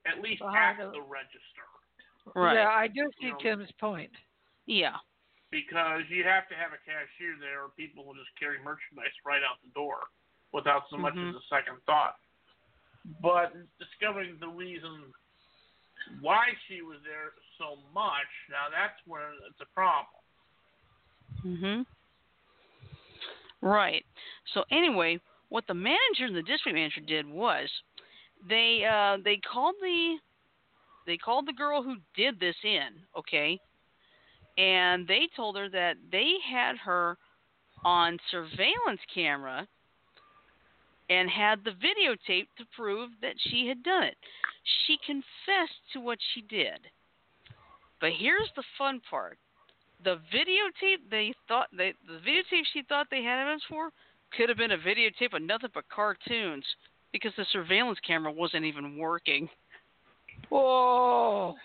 [0.06, 1.66] at least Behind at the- the register.
[2.36, 2.56] Right.
[2.56, 3.38] Yeah, I do see You know.
[3.40, 4.16] Tim's point.
[4.66, 5.00] Yeah.
[5.52, 9.42] because you have to have a cashier there or people will just carry merchandise right
[9.42, 10.08] out the door
[10.52, 11.30] without so much Mhm.
[11.30, 12.20] as a second thought.
[13.20, 15.12] But discovering the reason
[16.22, 20.24] why she was there so much, now that's where it's a problem.
[21.46, 21.86] Mhm.
[23.62, 24.06] Right.
[24.54, 27.70] So anyway, what the manager and the district manager did was
[28.48, 30.18] they uh they called the
[31.06, 33.60] they called the girl who did this in, okay?
[34.58, 37.18] And they told her that they had her
[37.84, 39.68] on surveillance camera
[41.10, 44.18] and had the videotape to prove that she had done it.
[44.86, 46.80] She confessed to what she did.
[48.02, 49.38] But here's the fun part
[50.04, 53.90] the videotape they thought they the videotape she thought they had evidence for
[54.36, 56.64] could have been a videotape of nothing but cartoons
[57.12, 59.50] because the surveillance camera wasn't even working.
[60.50, 61.56] Whoa.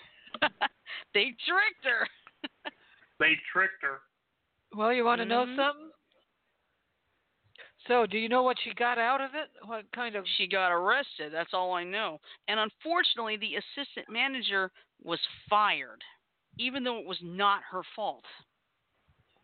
[1.15, 2.09] they tricked her.
[3.21, 4.01] They tricked her.
[4.77, 5.57] Well, you want to know Mhm.
[5.57, 5.91] something?
[7.87, 9.51] So, do you know what she got out of it?
[9.67, 10.25] What kind of?
[10.37, 11.33] she got arrested.
[11.33, 12.19] That's all I know.
[12.49, 14.71] And unfortunately, the assistant manager
[15.03, 15.19] was
[15.51, 16.01] fired,
[16.59, 18.25] even though it was not her fault.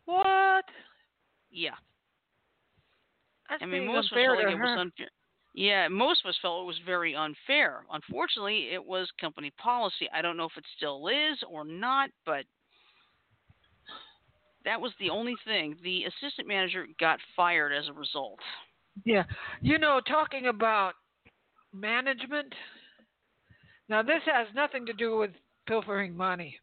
[0.05, 0.65] What?
[1.51, 1.71] Yeah.
[3.49, 5.09] That's I mean, most of us felt like it was unfair.
[5.53, 7.83] Yeah, most of us felt it was very unfair.
[7.91, 10.07] Unfortunately, it was company policy.
[10.13, 12.45] I don't know if it still is or not, but
[14.65, 15.75] that was the only thing.
[15.83, 18.39] The assistant manager got fired as a result.
[19.05, 19.23] Yeah.
[19.61, 20.93] You know, talking about
[21.73, 22.53] management.
[23.89, 25.31] Now, this has nothing to do with
[25.67, 26.57] pilfering money.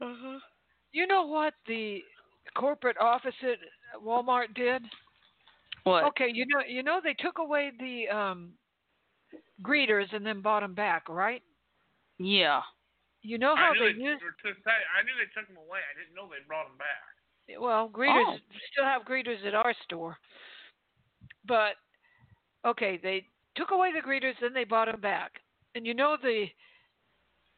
[0.00, 0.38] Uh-huh.
[0.92, 2.00] You know what the
[2.56, 3.58] corporate office at
[4.02, 4.82] Walmart did?
[5.84, 6.04] What?
[6.04, 8.52] Okay, you know, you know they took away the um
[9.62, 11.42] greeters and then bought them back, right?
[12.18, 12.60] Yeah.
[13.22, 14.20] You know how I knew they they, use.
[14.42, 15.80] took- I knew they took them away.
[15.80, 17.04] I didn't know they brought them back.
[17.58, 18.36] Well, greeters Oh.
[18.72, 20.16] still have greeters at our store,
[21.46, 21.76] but
[22.64, 25.40] okay, they took away the greeters, then they bought them back.
[25.74, 26.46] And you know the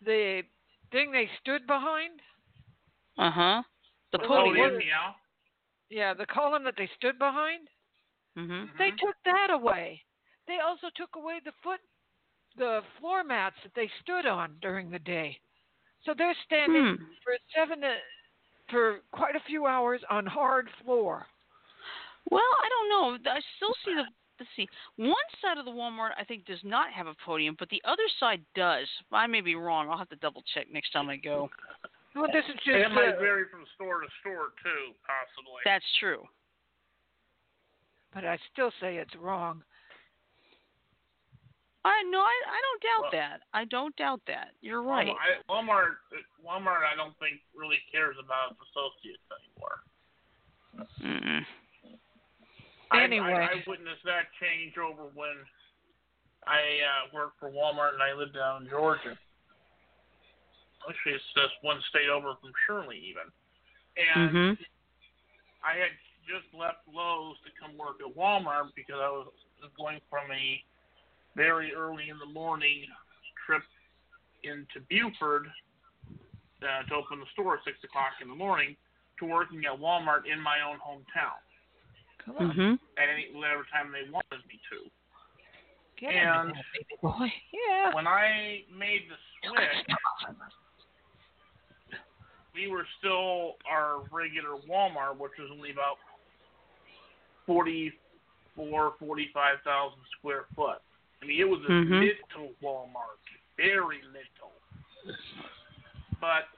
[0.04, 0.42] the
[0.90, 2.20] thing they stood behind?
[3.18, 3.62] Uh huh.
[4.12, 4.44] The The podium.
[4.44, 4.72] podium.
[4.72, 5.12] Podium, yeah.
[5.90, 7.68] Yeah, the column that they stood behind.
[8.36, 8.68] Mhm.
[8.78, 8.98] They Mhm.
[8.98, 10.04] took that away.
[10.46, 11.80] They also took away the foot,
[12.56, 15.38] the floor mats that they stood on during the day.
[16.04, 17.04] So they're standing Hmm.
[17.22, 17.98] for seven, to,
[18.72, 21.24] for quite a few hours on hard floor.
[22.30, 22.88] Well, I don't
[23.24, 23.30] know.
[23.30, 24.02] I still see the.
[24.40, 24.66] Let's see.
[24.96, 28.02] One side of the Walmart I think does not have a podium, but the other
[28.18, 28.88] side does.
[29.12, 29.88] I may be wrong.
[29.88, 31.48] I'll have to double check next time I go.
[32.16, 35.60] Well, this is just It might vary from store to store too, possibly.
[35.64, 36.24] That's true.
[38.14, 39.62] but I still say it's wrong.
[41.84, 43.40] I no, I I don't doubt Well- that.
[43.52, 44.52] I don't doubt that.
[44.60, 45.08] You're right.
[45.08, 45.16] Walmart,
[45.48, 45.94] I, Walmart,
[46.46, 49.82] Walmart, I don't think really cares about associates anymore.
[51.02, 51.46] Mm-mm.
[52.90, 53.32] I- Anyway.
[53.32, 55.34] I, I witnessed that change over when
[56.46, 59.16] I uh, worked for Walmart and I lived down in Georgia.
[60.88, 63.30] Actually, it's just one state over from Shirley, even.
[63.96, 64.66] And Mhm.
[65.64, 65.92] I had
[66.26, 69.28] just left Lowe's to come work at Walmart because I was
[69.76, 70.62] going from a
[71.36, 72.84] very early in the morning
[73.46, 73.62] trip
[74.44, 75.46] into Buford
[76.62, 78.76] uh, to open the store at six o'clock in the morning
[79.18, 81.38] to working at Walmart in my own hometown
[82.24, 82.78] Come on, Mhm.
[83.02, 84.90] at any whatever time they wanted me to.
[85.98, 87.32] get and- in there, baby boy.
[87.52, 87.94] Yeah.
[87.94, 89.16] When I made the
[89.48, 89.96] switch,
[92.54, 95.98] we were still our regular Walmart, which was only about
[97.46, 100.78] forty-four, forty-five thousand square foot.
[101.22, 102.00] I mean, it was a Mhm.
[102.00, 103.18] little Walmart,
[103.56, 104.52] very little.
[106.20, 106.48] But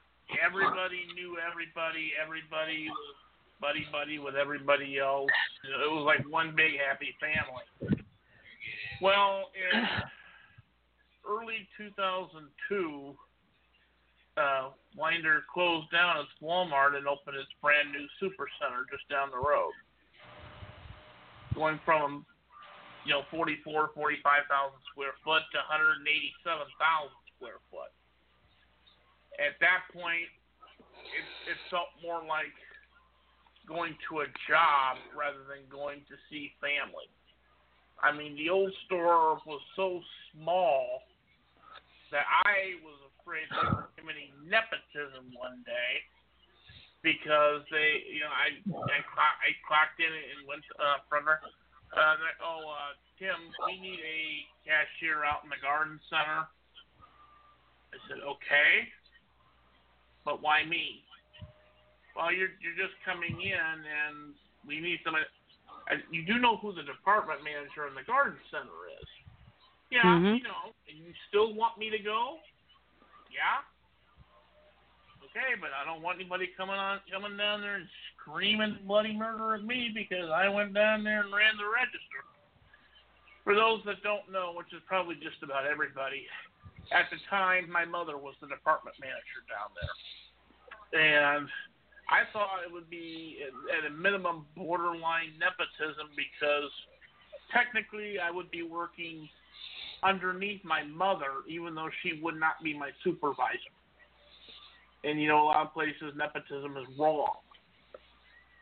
[0.41, 2.15] everybody knew everybody.
[2.17, 3.17] Everybody was
[3.61, 5.31] buddy buddy with everybody else.
[5.65, 8.05] It was like one big happy family.
[9.01, 9.89] Well, in
[11.27, 13.17] early 2002,
[14.37, 19.31] uh, Winder closed down its Walmart and opened its brand new super center just down
[19.31, 19.73] the road.
[21.55, 22.27] Going from,
[23.05, 24.49] you know, 44, 45,000
[24.93, 26.65] square foot to 187,000
[27.37, 27.93] square foot.
[29.37, 30.29] At that point,
[31.13, 32.55] it, it felt more like
[33.69, 37.09] going to a job rather than going to see family.
[38.01, 40.01] I mean, the old store was so
[40.33, 41.05] small
[42.13, 46.05] that I was afraid they were committing nepotism one day
[47.01, 48.49] because they, you know, I
[48.93, 51.41] I, I clocked in and went uh, from her.
[51.95, 54.21] Uh, oh, uh, Tim, we need a
[54.67, 56.51] cashier out in the garden center.
[57.95, 58.91] I said, okay,
[60.25, 61.07] but why me?
[62.17, 64.35] Well, you're you're just coming in and
[64.67, 65.27] we need somebody.
[65.87, 69.09] I, you do know who the department manager in the garden center is.
[69.91, 70.39] Yeah, Mhm.
[70.39, 72.41] you know, and you still want me to go?
[73.31, 73.63] Yeah.
[75.35, 79.59] Okay, but I don't want anybody coming on coming down there and screaming bloody murder
[79.59, 82.23] at me because I went down there and ran the register.
[83.43, 86.23] For those that don't know, which is probably just about everybody,
[86.95, 89.95] at the time my mother was the department manager down there.
[91.03, 91.51] And
[92.07, 96.71] I thought it would be at, a minimum borderline nepotism because
[97.51, 99.29] technically I would be working
[100.05, 103.75] underneath my mother, even though she would not be my supervisor.
[105.05, 107.37] And you know, a lot of places nepotism is wrong.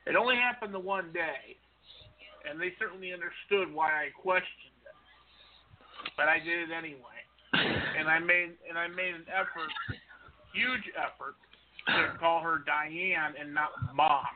[0.07, 1.57] It only happened the one day,
[2.49, 4.97] and they certainly understood why I questioned it.
[6.17, 7.23] But I did it anyway,
[7.97, 9.71] and I made and I made an effort,
[10.53, 11.37] huge effort,
[11.87, 14.27] to call her Diane and not Mom,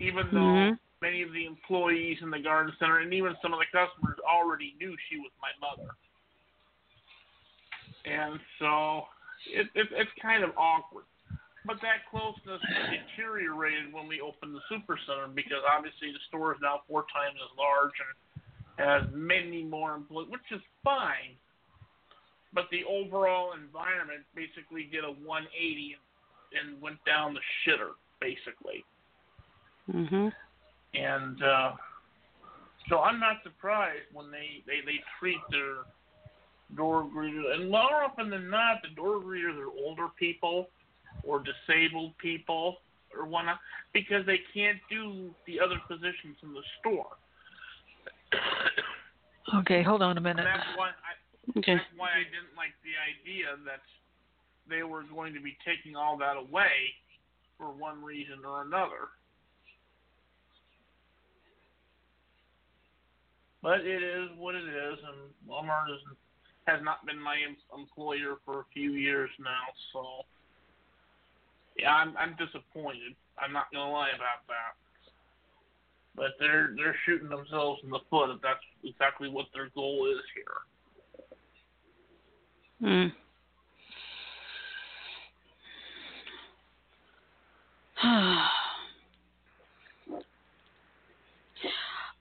[0.00, 0.78] even though Mhm.
[1.00, 4.74] many of the employees in the garden center and even some of the customers already
[4.78, 5.96] knew she was my mother.
[8.04, 9.08] And so
[9.46, 11.04] it, it, it's kind of awkward.
[11.64, 12.60] But that closeness
[12.90, 17.56] deteriorated when we opened the supercenter because obviously the store is now four times as
[17.56, 18.12] large and
[18.78, 21.38] has many more employees, which is fine.
[22.52, 25.96] But the overall environment basically did a 180
[26.58, 28.84] and went down the shitter, basically.
[29.88, 30.32] Mhm.
[30.94, 31.72] And uh,
[32.88, 35.86] so I'm not surprised when they, they, they treat their
[36.76, 40.68] door greeters, and more often than not, the door greeters are older people
[41.24, 42.76] or disabled people
[43.16, 43.58] or whatnot
[43.92, 47.06] because they can't do the other positions in the store.
[49.60, 50.44] Okay, hold on a and minute.
[50.44, 51.12] that's why I,
[51.58, 51.74] Okay.
[51.74, 53.82] That's why I didn't like the idea that
[54.70, 56.94] they were going to be taking all that away
[57.58, 59.10] for one reason or another.
[63.60, 66.00] But it is what it is, and Walmart is,
[66.66, 67.36] has not been my
[67.76, 70.22] employer for a few years now, so
[71.78, 73.14] yeah, I'm I'm disappointed.
[73.38, 74.74] I'm not gonna lie about that.
[76.14, 80.22] But they're they're shooting themselves in the foot if that's exactly what their goal is
[80.34, 80.62] here.
[82.82, 83.06] Hmm.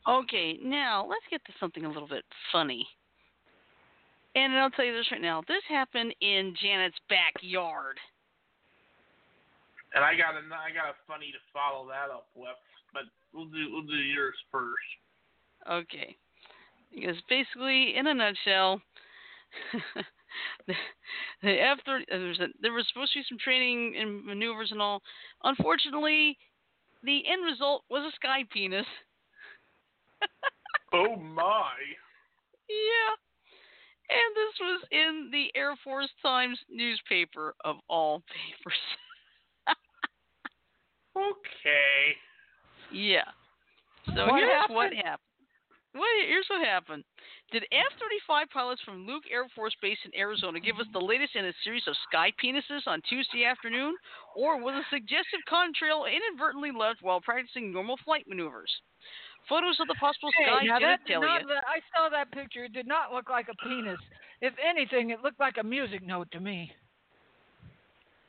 [0.07, 2.87] okay, now let's get to something a little bit funny.
[4.35, 5.41] And I'll tell you this right now.
[5.47, 7.97] This happened in Janet's backyard.
[9.93, 12.55] And I got a I got a funny to follow that up with,
[12.93, 14.89] but we'll do we'll do yours first.
[15.69, 16.15] Okay.
[16.93, 18.81] Because basically, in a nutshell,
[20.67, 20.73] the,
[21.43, 24.25] the F thirty uh, there was a, there was supposed to be some training and
[24.25, 25.01] maneuvers and all.
[25.43, 26.37] Unfortunately,
[27.03, 28.85] the end result was a sky penis.
[30.93, 31.71] Oh my!
[32.67, 33.15] Yeah.
[34.11, 38.77] And this was in the Air Force Times newspaper of all papers.
[41.15, 42.15] Okay.
[42.91, 43.25] yeah.
[44.15, 44.75] So What here's happened?
[44.75, 45.27] what happened.
[45.93, 47.03] Well, here's what happened.
[47.51, 51.45] Did F-35 pilots from Luke Air Force Base in Arizona give us the latest in
[51.45, 53.93] a series of sky penises on Tuesday afternoon,
[54.37, 58.71] or was a suggestive contrail inadvertently left while practicing normal flight maneuvers?
[59.49, 61.43] Photos of the possible sky Hey, now that did genitalia.
[61.43, 62.63] not, I saw that picture.
[62.63, 63.99] It did not look like a penis.
[64.39, 66.71] If anything, it looked like a music note to me.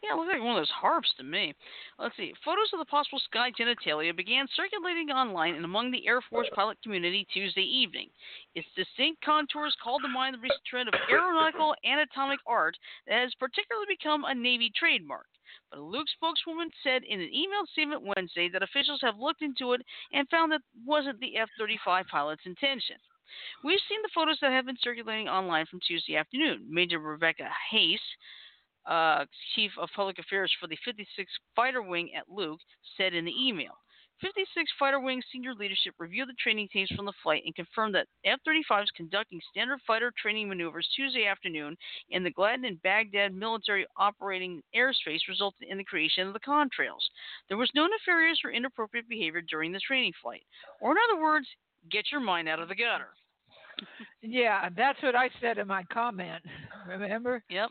[0.02, 1.54] Yeah, it looks like one of those harps to me.
[1.96, 2.34] Let's see.
[2.44, 6.76] Photos of the possible sky genitalia began circulating online and among the Air Force pilot
[6.82, 8.10] community Tuesday evening.
[8.56, 12.76] Its distinct contours called to mind the recent trend of aeronautical anatomic art
[13.06, 15.26] that has particularly become a Navy trademark.
[15.70, 19.72] But a Luke spokeswoman said in an emailed statement Wednesday that officials have looked into
[19.72, 19.82] it
[20.12, 22.96] and found that wasn't the F 35 pilot's intention.
[23.62, 26.66] We've seen the photos that have been circulating online from Tuesday afternoon.
[26.68, 28.00] Major Rebecca Hayes,
[28.86, 29.24] uh,
[29.54, 32.60] Chief of Public Affairs for the 56th Fighter Wing at Luke,
[32.96, 33.72] said in the email.
[34.22, 38.06] 56th Fighter Wing senior leadership reviewed the training tapes from the flight and confirmed that
[38.24, 41.76] F 35s conducting standard fighter training maneuvers Tuesday afternoon
[42.10, 47.02] in the Gladden and Bagdad military operating airspace resulted in the creation of the contrails.
[47.48, 50.42] There was no nefarious or inappropriate behavior during the training flight.
[50.80, 51.46] Or, in other words,
[51.90, 53.08] get your mind out of the gutter.
[54.24, 56.42] Yeah, that's what I said in my comment.
[56.86, 57.42] Remember?
[57.50, 57.70] Yep.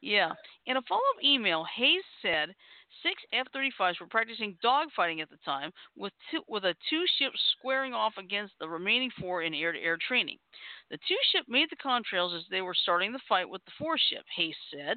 [0.00, 0.32] Yeah.
[0.66, 2.54] In a follow up email, Hayes said
[3.02, 7.32] six F 35s were practicing dogfighting at the time, with, two, with a two ship
[7.52, 10.38] squaring off against the remaining four in air to air training.
[10.90, 13.96] The two ship made the contrails as they were starting the fight with the four
[13.98, 14.96] ship, Hayes said.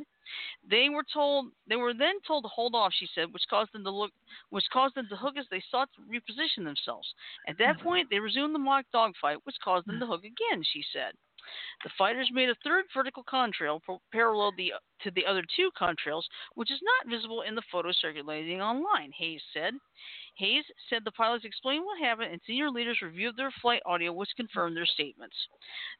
[0.67, 3.83] They were told they were then told to hold off, she said, which caused them
[3.83, 4.11] to look
[4.49, 7.13] which caused them to hook as they sought to reposition themselves.
[7.47, 7.83] At that mm-hmm.
[7.83, 11.13] point they resumed the mock dogfight, which caused them to hook again, she said.
[11.83, 13.81] The fighters made a third vertical contrail
[14.11, 16.23] parallel the, to the other two contrails,
[16.55, 19.73] which is not visible in the photos circulating online, Hayes said.
[20.35, 24.35] Hayes said the pilots explained what happened and senior leaders reviewed their flight audio, which
[24.35, 25.35] confirmed their statements.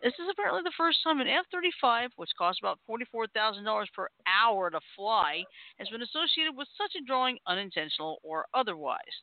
[0.01, 4.69] This is apparently the first time an F 35, which costs about $44,000 per hour
[4.71, 5.43] to fly,
[5.77, 9.21] has been associated with such a drawing, unintentional or otherwise.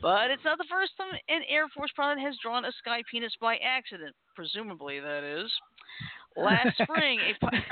[0.00, 3.34] But it's not the first time an Air Force pilot has drawn a sky penis
[3.40, 5.50] by accident, presumably, that is.
[6.36, 7.64] Last spring, a pi-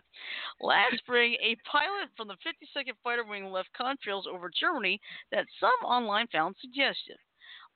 [0.61, 4.99] Last spring, a pilot from the 52nd Fighter Wing left contrails over Germany
[5.31, 7.17] that some online found suggestive.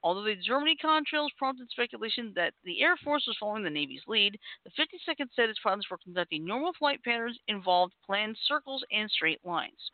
[0.04, 4.38] Although the Germany contrails prompted speculation that the Air Force was following the Navy's lead,
[4.64, 9.44] the 52nd said its pilots were conducting normal flight patterns involved planned circles and straight
[9.44, 9.92] lines.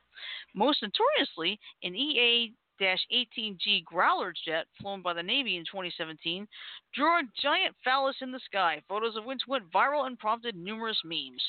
[0.54, 6.48] Most notoriously, an EA 18G Growler jet flown by the Navy in 2017
[6.94, 11.00] drew a giant phallus in the sky, photos of which went viral and prompted numerous
[11.06, 11.42] memes.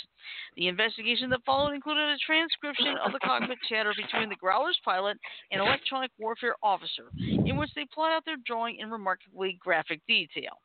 [0.57, 5.19] The investigation that followed included a transcription of the cockpit chatter between the Growler's pilot
[5.51, 10.61] and electronic warfare officer, in which they plot out their drawing in remarkably graphic detail.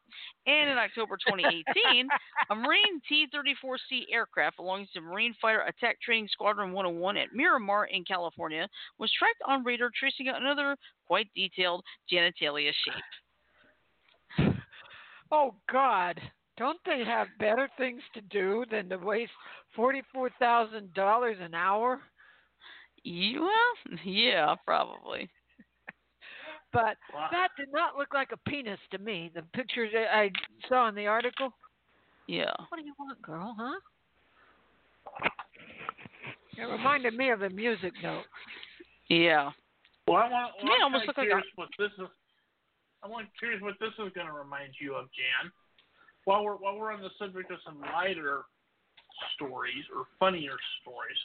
[0.46, 2.08] And in October 2018,
[2.50, 7.86] a Marine T 34C aircraft belonging to Marine Fighter Attack Training Squadron 101 at Miramar
[7.86, 8.68] in California
[9.00, 14.54] was tracked on radar, tracing out another quite detailed genitalia shape.
[15.30, 16.22] Oh God!
[16.58, 19.34] Don't they have better things to do than to waste
[19.76, 22.00] forty-four thousand dollars an hour?
[23.04, 25.30] Yeah, well, yeah, probably.
[26.74, 27.30] But Wow.
[27.32, 29.30] that did not look like a penis to me.
[29.34, 30.32] The pictures I I
[30.68, 31.54] saw in the article.
[32.28, 32.52] Yeah.
[32.70, 33.56] What do you want, girl?
[33.58, 33.80] Huh?
[36.58, 38.26] It reminded me of a music note.
[39.10, 39.52] Yeah.
[40.08, 40.54] Well, I want.
[40.58, 42.10] Well, me, I'm almost kinda looked like a- curious what this is.
[43.04, 45.52] I want curious what this is going to remind you of, Jan.
[46.26, 48.44] While we're while we're on the subject of some lighter
[49.36, 51.18] stories or funnier stories,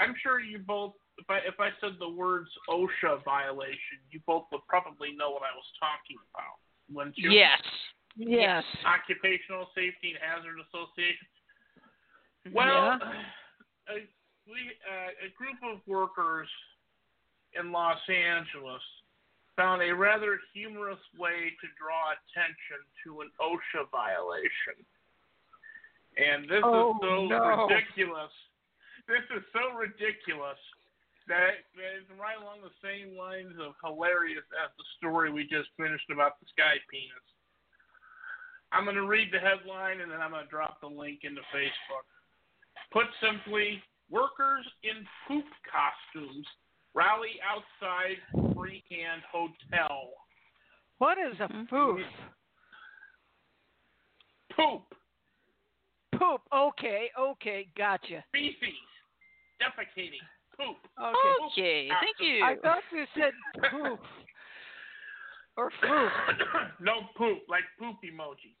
[0.00, 0.94] I'm sure you both.
[1.18, 5.42] If I if I said the words OSHA violation, you both would probably know what
[5.42, 6.58] I was talking about,
[6.92, 7.30] wouldn't you?
[7.30, 7.62] Yes.
[8.16, 8.64] Yes.
[8.86, 11.26] Occupational Safety and Hazard Association.
[12.52, 12.98] Well,
[13.88, 14.06] a,
[14.46, 16.48] we uh, a group of workers
[17.58, 18.82] in Los Angeles
[19.56, 24.82] found a rather humorous way to draw attention to an OSHA violation.
[26.18, 27.66] And this Oh, is so no.
[27.66, 28.34] ridiculous.
[29.06, 30.58] This is so ridiculous
[31.28, 36.08] that that right along the same lines of hilarious as the story we just finished
[36.12, 37.28] about the sky penis.
[38.72, 41.40] I'm going to read the headline and then I'm going to drop the link into
[41.54, 42.06] Facebook.
[42.92, 46.46] Put simply, workers in poop costumes
[46.92, 48.18] rally outside
[48.54, 50.10] Freehand Hotel.
[50.98, 51.64] What is a mm-hmm.
[51.66, 52.00] poop?
[54.54, 54.94] Poop,
[56.18, 56.40] Poop.
[56.54, 57.10] Okay.
[57.18, 57.66] Okay.
[57.76, 58.24] Gotcha.
[58.32, 58.78] feces,
[59.60, 60.22] defecating,
[60.56, 60.78] poop.
[60.98, 61.34] Okay.
[61.52, 61.88] Okay.
[61.88, 62.44] Thank you.
[62.44, 63.32] I thought you said
[63.70, 63.98] poof
[65.56, 66.10] or foof.
[66.80, 68.54] no poop, like poop emoji.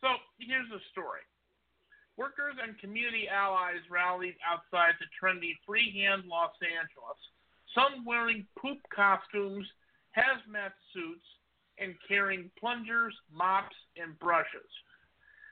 [0.00, 0.08] So
[0.38, 1.22] here's the story.
[2.16, 7.18] Workers and community allies rallied outside the trendy Freehand Los Angeles,
[7.74, 9.66] some wearing poop costumes,
[10.16, 11.24] hazmat suits,
[11.78, 14.68] and carrying plungers, mops, and brushes.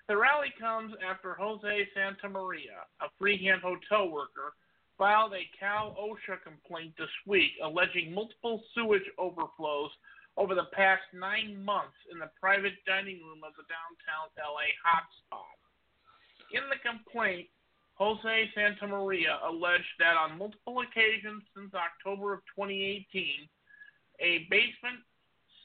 [0.09, 4.53] The rally comes after Jose Santa Maria, a Freehand hotel worker,
[5.01, 9.89] filed a Cal OSHA complaint this week alleging multiple sewage overflows
[10.37, 15.57] over the past nine months in the private dining room of the downtown LA hotspot.
[16.53, 17.49] In the complaint,
[17.97, 23.49] Jose Santa Maria alleged that on multiple occasions since October of 2018,
[24.21, 25.01] a basement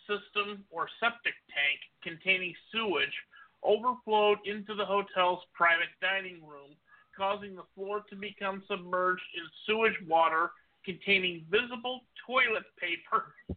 [0.07, 3.19] system or septic tank containing sewage
[3.67, 6.71] overflowed into the hotel's private dining room,
[7.17, 10.51] causing the floor to become submerged in sewage water
[10.83, 13.33] containing visible toilet paper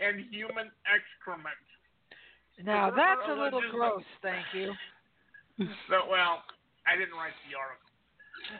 [0.00, 1.58] and human excrement.
[2.64, 4.02] Now The that's a little gross.
[4.22, 4.72] Thank you.
[5.86, 6.42] So, well,
[6.88, 7.92] I didn't write the article.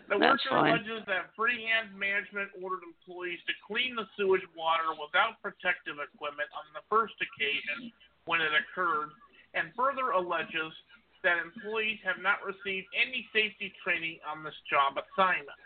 [0.07, 0.71] The That's worker fine.
[0.77, 6.69] alleges that Freehand Management ordered employees to clean the sewage water without protective equipment on
[6.77, 7.91] the first occasion
[8.29, 9.11] when it occurred,
[9.57, 10.71] and further alleges
[11.23, 15.59] that employees have not received any safety training on this job assignment.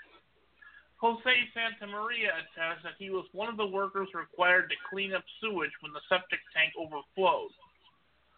[0.96, 5.24] Jose Santa Maria attests that he was one of the workers required to clean up
[5.40, 7.52] sewage when the septic tank overflowed.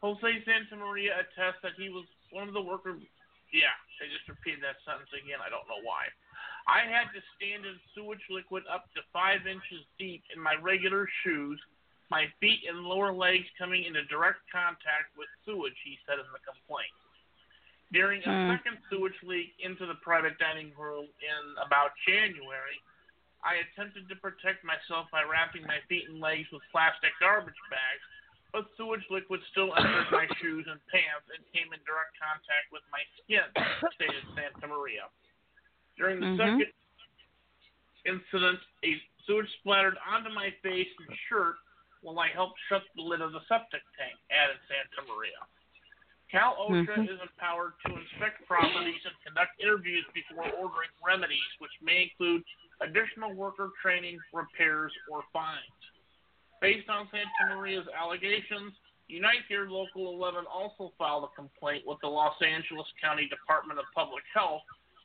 [0.03, 2.99] Jose Santa Maria attests that he was one of the workers.
[3.55, 5.39] Yeah, I just repeated that sentence again.
[5.39, 6.11] I don't know why.
[6.67, 11.09] I had to stand in sewage liquid up to five inches deep in my regular
[11.25, 11.57] shoes,
[12.11, 16.43] my feet and lower legs coming into direct contact with sewage, he said in the
[16.45, 16.93] complaint.
[17.93, 18.51] During a Hmm.
[18.51, 22.81] second sewage leak into the private dining room in about January,
[23.43, 28.03] I attempted to protect myself by wrapping my feet and legs with plastic garbage bags,
[28.53, 32.83] but sewage liquid still entered my shoes and pants and came in direct contact with
[32.93, 33.45] my skin,
[33.95, 35.09] stated Santa Maria.
[35.97, 36.37] During the Mhm.
[36.37, 36.73] second
[38.05, 41.57] incident, a sewage splattered onto my face and shirt
[42.03, 45.47] while I helped shut the lid of the septic tank, added Santa Maria.
[46.31, 47.09] Cal OSHA Mhm.
[47.09, 52.45] is empowered to inspect properties and conduct interviews before ordering remedies, which may include
[52.81, 55.65] additional worker training, repairs, or fines.
[56.61, 62.09] Based on Santa Maria's allegations, Unite Here Local 11 also filed a complaint with the
[62.09, 64.65] Los Angeles County Department of Public Health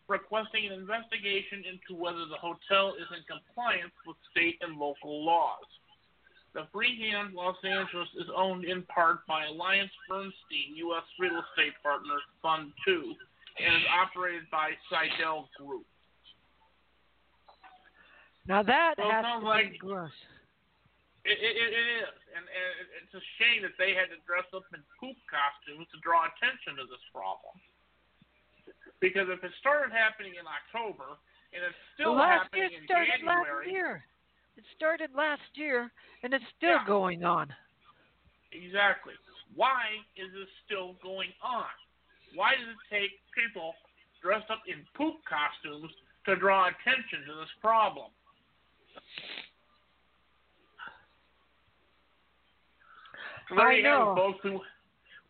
[0.10, 5.66] requesting an investigation into whether the hotel is in compliance with state and local laws.
[6.54, 11.04] The Freehand Los Angeles is owned in part by Alliance Bernstein U.S.
[11.18, 13.16] Real Estate Partners Fund 2
[13.58, 15.86] and is operated by Sydell Group.
[18.46, 20.14] Now that it has to like- be gross.
[21.24, 24.68] It, it, it is, and, and it's a shame that they had to dress up
[24.76, 27.56] in poop costumes to draw attention to this problem.
[29.00, 31.16] Because if it started happening in October
[31.56, 34.04] and it's still well, last year happening in started last year.
[34.56, 35.92] It started last year,
[36.22, 36.86] and it's still Yeah.
[36.86, 37.54] going on.
[38.52, 39.14] exactly.
[39.56, 39.82] Why
[40.16, 41.70] is this still going on?
[42.36, 43.76] Why does it take people
[44.22, 45.92] dressed up in poop costumes
[46.26, 48.12] to draw attention to this problem?
[53.50, 54.16] There I you have it, know.
[54.16, 54.44] folks.
[54.44, 54.52] We,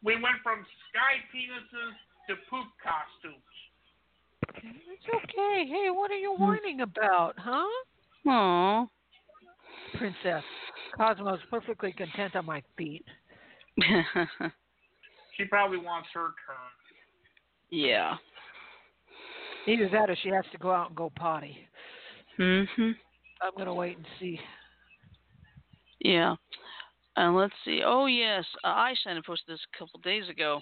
[0.03, 1.95] we went from sky penises
[2.30, 3.43] to poop costumes.
[4.63, 5.65] It's okay.
[5.67, 6.43] Hey, what are you Hmm.
[6.43, 7.67] whining about, huh?
[8.30, 8.88] Aw.
[9.97, 10.43] Princess.
[10.97, 13.05] Cosmo's perfectly content on my feet.
[15.37, 16.55] She probably wants her turn.
[17.71, 18.15] yeah.
[19.65, 21.57] Either that or she has to go out and go potty.
[22.39, 22.91] Mm-hmm.
[23.41, 24.39] I'm gonna wait and see.
[26.01, 26.35] Yeah.
[27.15, 27.81] And let's see.
[27.85, 30.59] Oh yes, uh, Einstein posted this a couple days ago.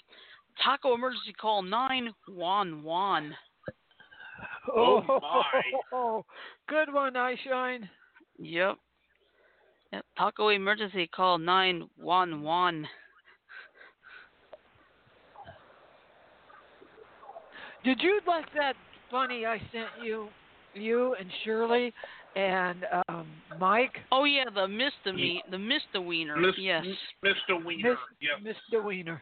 [0.64, 3.34] Taco emergency call nine one one.
[4.74, 5.02] Oh,
[5.92, 6.22] my.
[6.70, 7.90] good one, Eyeshine.
[8.38, 8.78] Yep.
[9.94, 10.06] Yep.
[10.18, 12.88] Taco emergency call nine one one.
[17.84, 18.76] Did you like that
[19.10, 20.30] funny I sent you,
[20.74, 21.92] you and Shirley
[22.36, 23.28] and um
[23.60, 23.98] Mike?
[24.12, 26.38] Oh yeah, the misdemeanor, the misdemeanor.
[26.38, 26.86] Miss, yes.
[27.26, 27.64] Mr.
[27.64, 27.92] Wiener.
[27.92, 28.56] Miss, Yep.
[28.74, 28.84] Mr.
[28.84, 29.22] Wiener.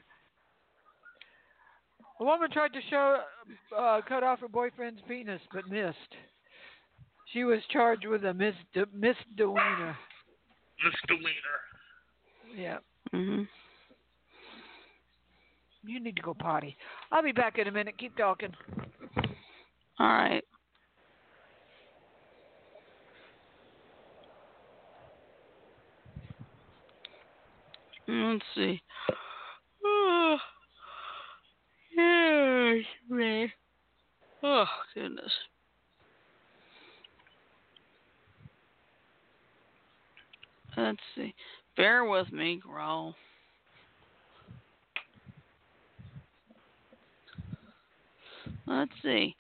[2.20, 3.22] A woman tried to show
[3.78, 5.98] uh, cut off her boyfriend's penis, but missed.
[7.32, 8.56] She was charged with a mis
[8.94, 9.96] misdemeanor.
[10.86, 11.16] Mr.
[11.18, 11.60] Wiener.
[12.56, 12.80] Yeah,
[13.14, 13.48] Mhm.
[15.84, 16.78] you need to go potty.
[17.12, 17.98] I'll be back in a minute.
[17.98, 18.56] Keep talking.
[20.00, 20.44] All right.
[28.08, 28.82] Let's see.
[29.86, 30.38] Oh,
[31.96, 33.54] yes, me.
[34.42, 34.66] Oh,
[34.96, 35.32] goodness.
[40.78, 41.34] Let's see.
[41.76, 43.16] Bear with me, growl.
[48.66, 49.36] Let's see.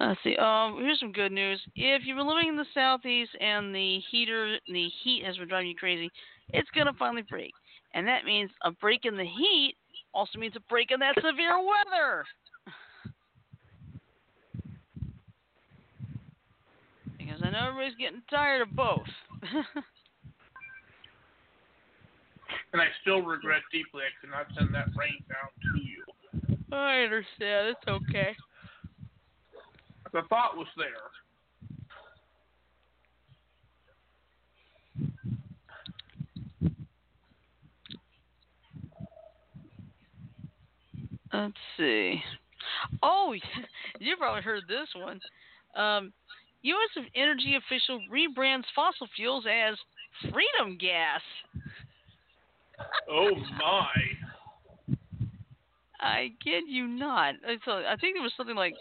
[0.00, 0.36] Let's see.
[0.36, 1.60] Um, here's some good news.
[1.76, 5.68] If you've been living in the southeast and the heater, the heat has been driving
[5.68, 6.10] you crazy,
[6.50, 7.52] it's gonna finally break,
[7.94, 9.76] and that means a break in the heat
[10.14, 12.24] also means a break in that severe weather.
[17.18, 19.06] because I know everybody's getting tired of both.
[22.72, 26.04] And I still regret deeply I could not send that rain down to you.
[26.72, 27.68] I understand.
[27.68, 28.34] It's okay.
[30.12, 30.86] The thought was there.
[41.32, 42.22] Let's see.
[43.02, 43.34] Oh,
[43.98, 45.20] you probably heard this one.
[45.74, 46.12] Um,
[46.62, 47.04] U.S.
[47.16, 49.76] energy official rebrands fossil fuels as
[50.30, 51.20] freedom gas.
[53.10, 53.88] Oh my.
[56.00, 57.34] I kid you not.
[57.46, 58.74] A, I think it was something like,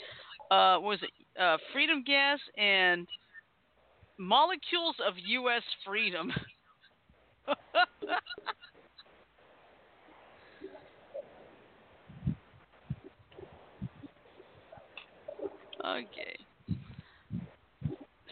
[0.50, 1.12] uh, was it
[1.42, 3.08] uh, freedom gas and
[4.18, 5.64] molecules of U.S.
[5.86, 6.32] freedom?
[15.86, 16.41] okay.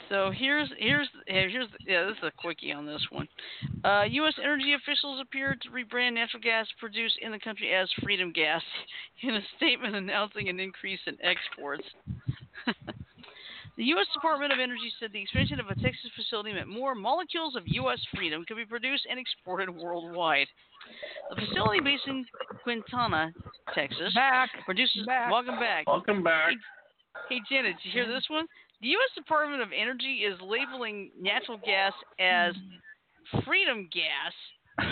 [0.09, 3.27] So here's here's here's yeah this is a quickie on this one.
[3.85, 4.33] Uh, U.S.
[4.43, 8.61] energy officials appeared to rebrand natural gas produced in the country as Freedom Gas
[9.21, 11.83] in a statement announcing an increase in exports.
[13.77, 14.07] the U.S.
[14.13, 17.99] Department of Energy said the expansion of a Texas facility meant more molecules of U.S.
[18.15, 20.47] freedom could be produced and exported worldwide.
[21.29, 22.25] The facility based in
[22.63, 23.31] Quintana,
[23.75, 24.49] Texas, Back.
[24.65, 25.05] produces.
[25.05, 25.31] Back.
[25.31, 25.85] Welcome back.
[25.85, 26.53] Welcome back.
[27.27, 28.47] Hey Janet, did you hear this one?
[28.81, 29.11] The U.S.
[29.15, 32.55] Department of Energy is labeling natural gas as
[33.45, 34.33] freedom gas.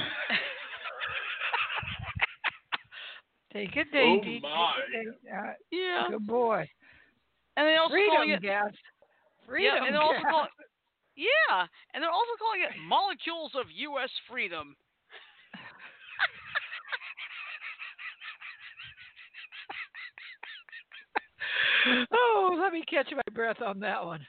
[3.53, 4.39] Take it, Oh, Daisy.
[4.41, 4.73] my.
[4.93, 6.67] Take it, Uh, yeah, good boy.
[7.55, 8.65] and they also calling Freedom it gas.
[8.67, 10.31] yeah, Freedom and they're also gas.
[10.31, 10.49] calling
[11.15, 14.09] yeah, and they're also calling it molecules of U.S.
[14.29, 14.75] freedom.
[22.11, 24.25] Oh, let me catch my breath on that one.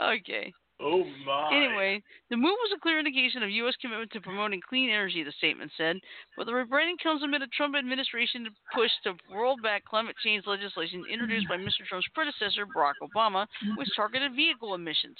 [0.00, 0.52] Okay.
[0.78, 1.48] Oh my.
[1.56, 3.74] Anyway, the move was a clear indication of U.S.
[3.80, 5.96] commitment to promoting clean energy, the statement said.
[6.36, 11.02] But the rebranding comes amid a Trump administration push to roll back climate change legislation
[11.10, 11.80] introduced by Mr.
[11.88, 15.16] Trump's predecessor, Barack Obama, which targeted vehicle emissions.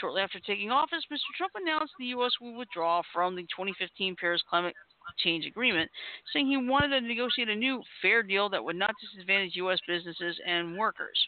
[0.00, 1.28] Shortly after taking office, Mr.
[1.36, 2.32] Trump announced the U.S.
[2.40, 4.74] would withdraw from the 2015 Paris Climate
[5.18, 5.90] Change Agreement,
[6.32, 9.78] saying he wanted to negotiate a new fair deal that would not disadvantage U.S.
[9.86, 11.18] businesses and workers.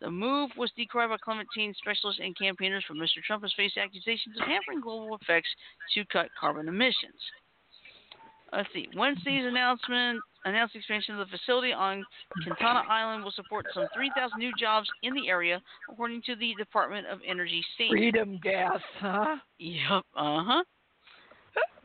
[0.00, 3.22] The move was decried by climate change specialists and campaigners, for Mr.
[3.24, 5.48] Trump has faced accusations of hampering global effects
[5.94, 7.20] to cut carbon emissions.
[8.52, 8.88] Let's see.
[8.96, 12.04] Wednesday's announcement announced expansion of the facility on
[12.42, 17.06] Quintana Island will support some 3,000 new jobs in the area, according to the Department
[17.06, 18.00] of Energy statement.
[18.00, 19.36] Freedom gas, huh?
[19.58, 20.04] Yep.
[20.16, 20.64] Uh huh.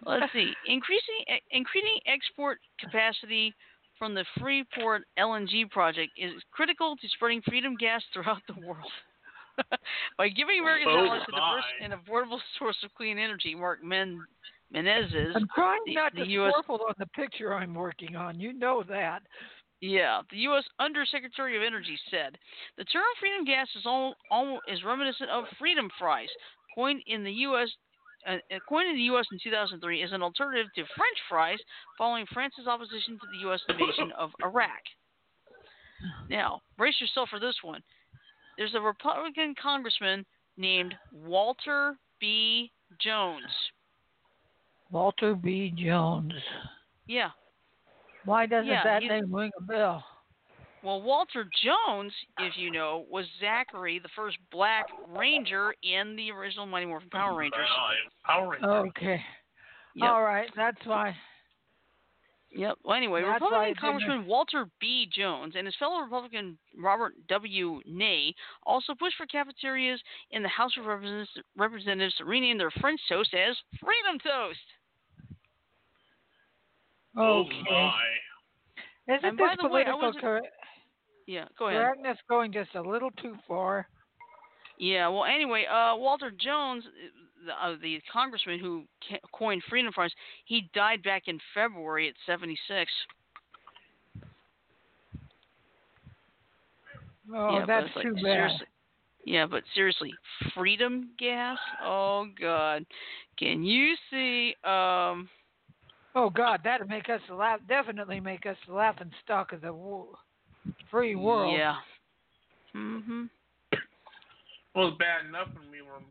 [0.05, 0.53] Let's see.
[0.67, 3.53] Increasing increasing export capacity
[3.97, 8.91] from the Freeport LNG project is critical to spreading freedom gas throughout the world.
[10.17, 11.85] By giving Americans Oh, knowledge a diverse my.
[11.85, 14.23] and affordable source of clean energy, Mark Men-
[14.73, 18.39] Menezes, I'm trying the- not the to US sparkle on the picture I'm working on.
[18.39, 19.23] You know that.
[19.81, 20.63] yeah, the U.S.
[20.79, 22.37] Undersecretary of Energy said
[22.77, 26.29] the term freedom gas is all, all is reminiscent of freedom fries,
[26.75, 27.69] coined in the U.S.
[28.67, 29.25] Coined in the U.S.
[29.31, 31.59] in 2003 as an alternative to French fries,
[31.97, 33.61] following France's opposition to the U.S.
[33.69, 34.81] invasion of Iraq.
[36.29, 37.81] Now, brace yourself for this one.
[38.57, 40.25] There's a Republican congressman
[40.57, 42.71] named Walter B.
[42.99, 43.45] Jones.
[44.91, 45.73] Walter B.
[45.77, 46.33] Jones.
[47.07, 47.29] Yeah.
[48.25, 50.03] Why doesn't Yeah, that name ring a bell?
[50.83, 56.65] Well, Walter Jones, if you know, was Zachary, the first black ranger in the original
[56.65, 57.67] Mighty Morphin Power Rangers.
[58.25, 58.69] Power Rangers.
[58.95, 59.21] Okay.
[59.95, 60.09] Yep.
[60.09, 60.49] All right.
[60.55, 61.15] That's why.
[62.55, 62.77] Yep.
[62.83, 65.07] Well, anyway, That's Republican why it didn't- Congressman Walter B.
[65.11, 67.81] Jones and his fellow Republican Robert W.
[67.85, 70.01] Ney also pushed for cafeterias
[70.31, 74.59] in the House of Representatives, Representatives to rename their French toast as Freedom Toast.
[77.17, 77.63] Oh Okay.
[77.69, 78.03] my.
[79.15, 80.41] Isn't And by this the way, I political wasn't- cor-
[81.27, 81.81] Yeah, go ahead.
[81.81, 83.87] correctness going just a little too far?
[84.79, 85.09] Yeah.
[85.09, 86.85] Well, anyway, uh, Walter Jones,
[87.45, 90.11] the, uh, the congressman who ca- coined Freedom Fries,
[90.45, 92.89] he died back in February at 76.
[97.35, 98.51] Oh, yeah, that's like, too bad.
[99.25, 100.13] Yeah, but seriously,
[100.55, 101.57] freedom gas?
[101.83, 102.85] Oh God,
[103.37, 104.55] can you see?
[104.63, 105.27] Um,
[106.15, 107.59] Oh God, that'd make us laugh.
[107.67, 109.73] Definitely make us the laughing stock of the
[110.89, 111.53] free world.
[111.57, 111.75] Yeah.
[112.73, 113.29] Mhm.
[114.75, 116.01] Well, it's bad enough when we were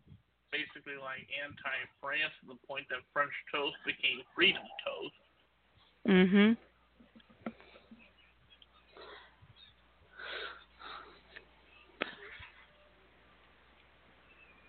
[0.51, 5.15] basically like anti-France to the point that French toast became freedom toast.
[6.07, 6.57] Mhm.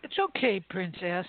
[0.04, 1.28] It's okay, Princess.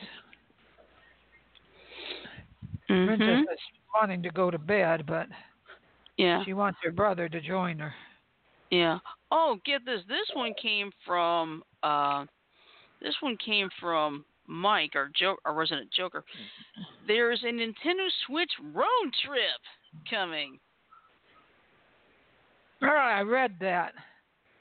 [2.88, 3.06] Mhm.
[3.06, 3.60] Princess is
[3.94, 5.28] wanting to go to bed, but
[6.16, 6.44] Yeah.
[6.44, 7.94] she wants her brother to join her.
[8.70, 8.98] Yeah.
[9.30, 10.00] Oh, get this.
[10.08, 12.24] This one came from uh
[13.00, 16.24] this one came from Mike, our joke our resident joker.
[17.06, 19.60] There's a Nintendo Switch road trip
[20.10, 20.58] coming.
[22.82, 23.92] All right, I read that.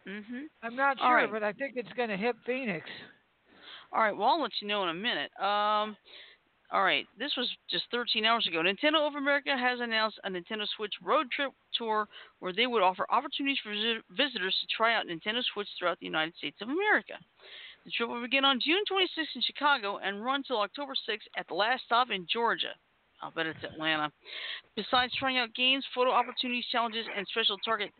[0.07, 0.45] Mhm.
[0.63, 1.31] I'm not sure, right.
[1.31, 2.89] but I think it's going to hit Phoenix.
[3.91, 5.31] All right, well, I'll let you know in a minute.
[5.39, 5.95] Um,
[6.71, 8.61] all right, this was just 13 hours ago.
[8.61, 12.07] Nintendo of America has announced a Nintendo Switch road trip tour
[12.39, 13.71] where they would offer opportunities for
[14.11, 17.13] visitors to try out Nintendo Switch throughout the United States of America.
[17.85, 21.47] The trip will begin on June 26th in Chicago and run till October 6th at
[21.47, 22.75] the last stop in Georgia.
[23.21, 24.11] I'll bet it's Atlanta.
[24.75, 27.91] Besides trying out games, photo opportunities, challenges, and special target.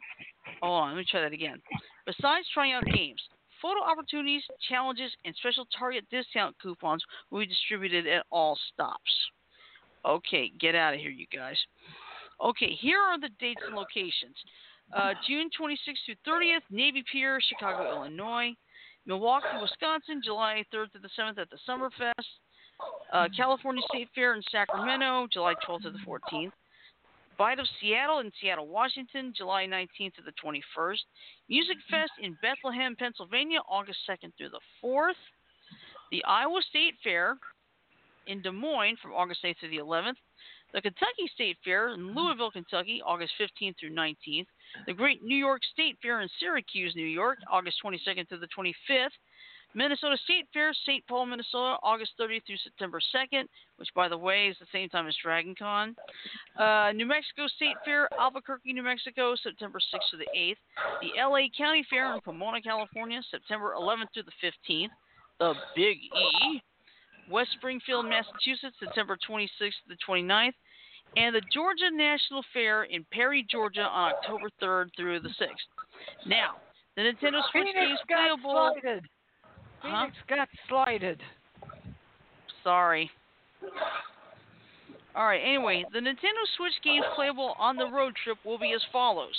[0.62, 1.62] On, let me try that again.
[2.06, 3.22] Besides trying out games,
[3.62, 9.12] photo opportunities, challenges, and special Target discount coupons will be distributed at all stops.
[10.06, 11.58] Okay, get out of here, you guys.
[12.44, 14.36] Okay, here are the dates and locations.
[14.96, 18.54] Uh, June 26th through 30th, Navy Pier, Chicago, Illinois.
[19.08, 22.14] Milwaukee, Wisconsin, July 3rd to the 7th at the Summerfest.
[23.12, 26.52] Uh, California State Fair in Sacramento, July 12th to the 14th.
[27.38, 31.00] Bite of Seattle in Seattle, Washington, July 19th to the 21st.
[31.50, 35.22] Music Fest in Bethlehem, Pennsylvania, August 2nd through the 4th.
[36.12, 37.38] The Iowa State Fair
[38.26, 40.18] in Des Moines from August 8th to the 11th.
[40.74, 44.48] The Kentucky State Fair in Louisville, Kentucky, August 15th through 19th.
[44.86, 49.16] The Great New York State Fair in Syracuse, New York, August 22nd to the 25th.
[49.78, 51.06] Minnesota State Fair, St.
[51.06, 53.44] Paul, Minnesota, August 30th through September 2nd,
[53.76, 55.96] which, by the way, is the same time as Dragon Con.
[56.58, 60.58] Uh, New Mexico State Fair, Albuquerque, New Mexico, September 6th to the 8th.
[61.02, 64.90] The LA County Fair in Pomona, California, September 11th through the 15th.
[65.40, 66.60] The Big E,
[67.30, 70.58] West Springfield, Massachusetts, September 26th to the 29th.
[71.16, 75.70] And the Georgia National Fair in Perry, Georgia, on October 3rd through the 6th.
[76.26, 76.56] Now,
[76.96, 78.74] the Nintendo Switch games playable.
[79.82, 80.14] Slighted.
[80.30, 80.36] Huh?
[80.36, 81.22] Got slighted.
[82.64, 83.10] Sorry.
[85.16, 89.34] Alright, anyway, the Nintendo Switch games playable on the road trip will be as follows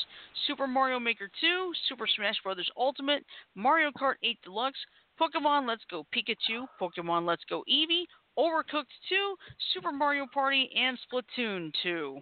[0.49, 2.57] Super Mario Maker 2, Super Smash Bros.
[2.76, 3.24] Ultimate,
[3.55, 4.78] Mario Kart 8 Deluxe,
[5.20, 9.34] Pokemon Let's Go Pikachu, Pokemon Let's Go Eevee, Overcooked 2,
[9.72, 12.18] Super Mario Party, and Splatoon 2.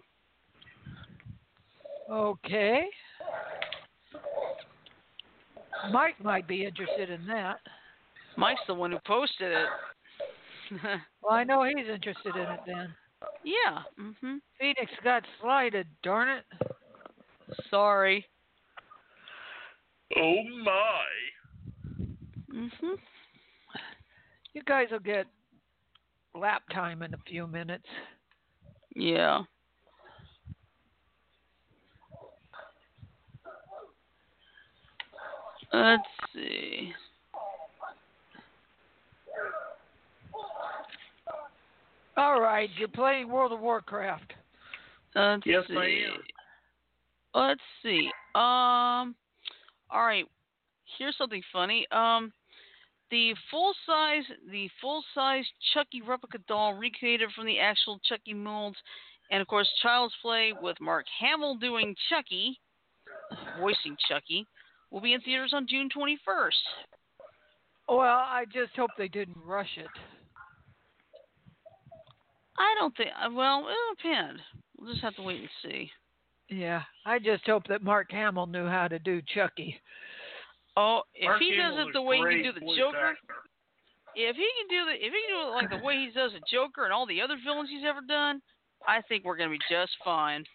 [2.11, 2.85] Okay.
[5.91, 7.59] Mike might be interested in that.
[8.37, 9.67] Mike's the one who posted it.
[11.23, 12.93] Well, I know he's interested in it then.
[13.43, 13.83] yeah.
[13.99, 14.39] Mhm.
[14.59, 16.45] Phoenix got slighted, darn it.
[17.69, 18.25] Sorry.
[20.17, 21.05] Oh my.
[22.53, 22.97] Mhm.
[24.53, 25.25] You guys will get
[26.35, 27.87] lap time in a few minutes.
[28.95, 29.43] Yeah.
[35.73, 36.93] Let's see.
[42.17, 44.33] All right, you're playing World of Warcraft.
[45.15, 45.75] Let's Yes, see.
[45.75, 46.21] I am.
[47.33, 48.09] Let's see.
[48.33, 49.15] Um.
[49.89, 50.25] All right.
[50.97, 51.85] Here's something funny.
[51.91, 52.31] Um,
[53.11, 58.77] the full size, the full size Chucky replica doll recreated from the actual Chucky molds,
[59.31, 62.59] and of course Child's Play with Mark Hamill doing Chucky,
[63.59, 64.45] voicing Chucky,
[64.91, 66.49] will be in theaters on June 21st.
[67.89, 69.87] Well, I just hope they didn't rush it.
[72.57, 73.09] I don't think.
[73.21, 74.39] uh, Well, it'll depend.
[74.77, 75.91] We'll just have to wait and see.
[76.49, 79.79] Yeah, I just hope that Mark Hamill knew how to do Chucky.
[80.77, 83.33] Oh, if Mark he does it the way he can do the Joker, actor.
[84.15, 86.31] if he can do the if he can do it like the way he does
[86.31, 88.41] the Joker and all the other villains he's ever done,
[88.87, 90.45] I think we're gonna be just fine.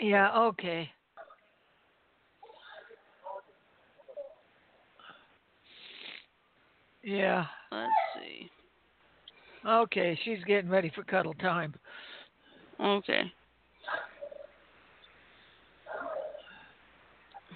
[0.00, 0.90] Yeah, okay.
[7.02, 7.46] Yeah.
[7.70, 8.50] Let's see.
[9.66, 11.74] Okay, she's getting ready for cuddle time.
[12.80, 13.32] Okay.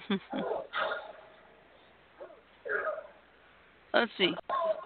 [3.93, 4.33] Let's see.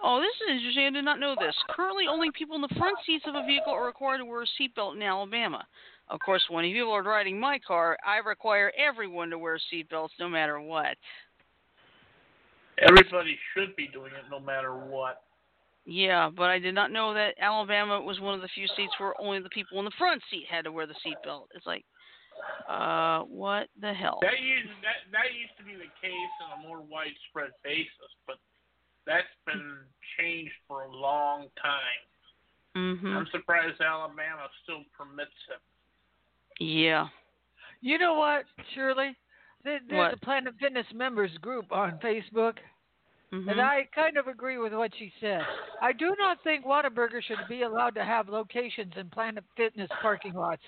[0.02, 0.86] Oh, this is interesting.
[0.86, 1.54] I did not know this.
[1.70, 4.46] Currently, only people in the front seats of a vehicle are required to wear a
[4.60, 5.66] seatbelt in Alabama.
[6.10, 10.28] Of course, when people are riding my car, I require everyone to wear seatbelts no
[10.28, 10.96] matter what.
[12.78, 15.23] Everybody should be doing it no matter what.
[15.86, 19.12] Yeah, but I did not know that Alabama was one of the few states where
[19.20, 21.48] only the people in the front seat had to wear the seatbelt.
[21.54, 21.84] It's like,
[22.68, 24.18] uh, what the hell?
[24.22, 28.36] That used that that used to be the case on a more widespread basis, but
[29.06, 29.76] that's been
[30.18, 32.04] changed for a long time.
[32.74, 33.16] Mhm.
[33.16, 35.60] I'm surprised Alabama still permits it.
[36.64, 37.08] Yeah.
[37.82, 39.14] You know what, Shirley?
[39.62, 40.14] There's What?
[40.14, 42.58] a Planet Fitness members group on Facebook,
[43.34, 43.50] Mhm.
[43.50, 45.48] and I kind of agree with what she said.
[45.80, 50.34] I do not think Whataburger should be allowed to have locations in Planet Fitness parking
[50.34, 50.62] lots.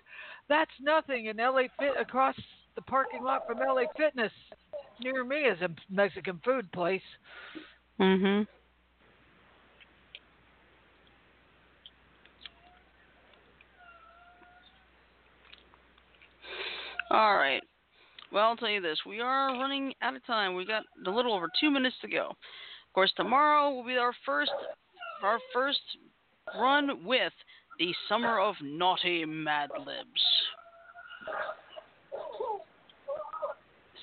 [0.49, 2.37] That's nothing in LA Fit across
[2.75, 4.33] the parking lot from LA Fitness
[4.99, 7.03] near me is a Mexican food place.
[7.99, 8.47] Mhm.
[17.11, 17.63] All right.
[18.37, 20.57] Well, I'll tell you this: we are running out of time.
[20.57, 22.27] We got a little over two minutes to go.
[22.29, 24.51] Of course, tomorrow will be our first,
[25.23, 25.81] our first
[26.61, 27.33] run with
[27.79, 30.23] the Summer of Naughty Mad Libs.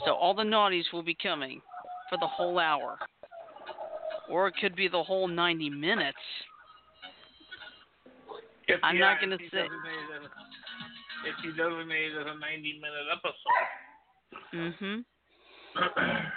[0.04, 1.62] So all the naughties will be coming
[2.10, 2.98] for the whole hour,
[4.32, 6.18] or it could be the whole 90 minutes.
[8.68, 9.68] If, I'm not gonna if you say-
[11.28, 13.83] If you designate it as a 90 minute episode.
[14.54, 15.06] Mhm.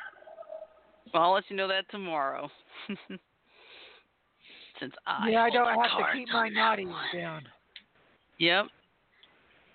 [1.15, 2.51] Well, I'll let you know that tomorrow.
[4.81, 7.43] Since I yeah, I don't have to keep my naughties down.
[8.39, 8.67] Yep.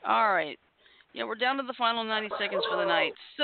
[0.07, 0.59] All right.
[1.13, 3.13] Yeah, we're down to the final 90 seconds for the night.
[3.37, 3.43] So,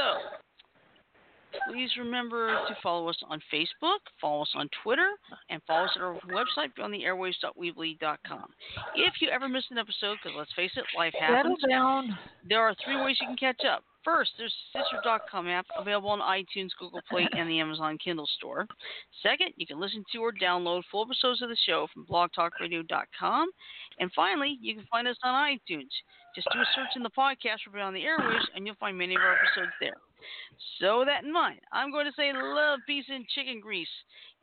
[1.69, 5.09] please remember to follow us on Facebook, follow us on Twitter,
[5.49, 8.45] and follow us at our website, on beyondtheairwaves.weebly.com.
[8.95, 12.17] If you ever miss an episode, because let's face it, life happens, down.
[12.47, 13.83] there are three ways you can catch up.
[14.03, 18.65] First, there's the Stitcher.com app available on iTunes, Google Play, and the Amazon Kindle store.
[19.21, 23.49] Second, you can listen to or download full episodes of the show from blogtalkradio.com.
[23.99, 25.91] And finally, you can find us on iTunes.
[26.35, 29.15] Just do a search in the podcast for Beyond the Airwaves, and you'll find many
[29.15, 29.97] of our episodes there.
[30.79, 33.87] So that in mind, I'm going to say love, peace, and chicken grease.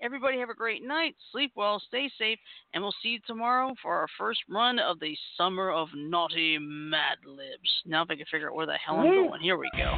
[0.02, 2.38] Everybody have a great night, sleep well, stay safe,
[2.72, 7.18] and we'll see you tomorrow for our first run of the Summer of Naughty Mad
[7.24, 7.70] Libs.
[7.86, 9.94] Now, if I can figure out where the hell I'm going, here we go.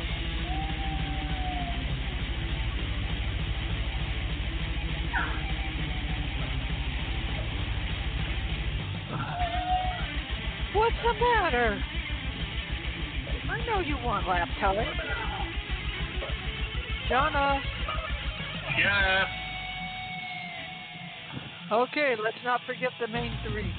[10.74, 11.82] What's the matter?
[13.50, 14.48] I know you want lap
[17.08, 17.32] time.
[17.32, 17.60] Donna.
[18.78, 19.24] Yeah.
[21.72, 23.72] Okay, let's not forget the main three.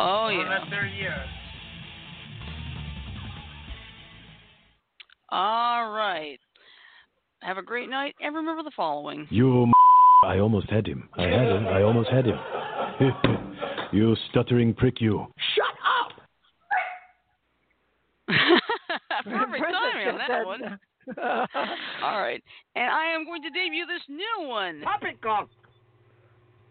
[0.00, 0.58] Oh, We're yeah.
[0.58, 0.90] not there.
[5.30, 6.38] All right.
[7.42, 9.26] Have a great night, and remember the following.
[9.30, 9.72] You, m-
[10.24, 11.08] I almost had him.
[11.16, 11.66] I had him.
[11.66, 12.38] I almost had him.
[13.92, 15.26] you stuttering prick, you.
[15.54, 15.66] Shut
[16.00, 16.12] up!
[19.24, 20.78] Perfect timing on that one.
[21.18, 22.42] All right,
[22.74, 24.82] and I am going to debut this new one.
[24.82, 25.48] Poppycock.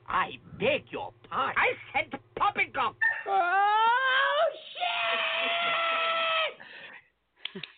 [0.07, 1.55] I beg your pardon.
[1.57, 2.95] I said poppycock.
[3.27, 4.49] Oh
[7.55, 7.61] shit!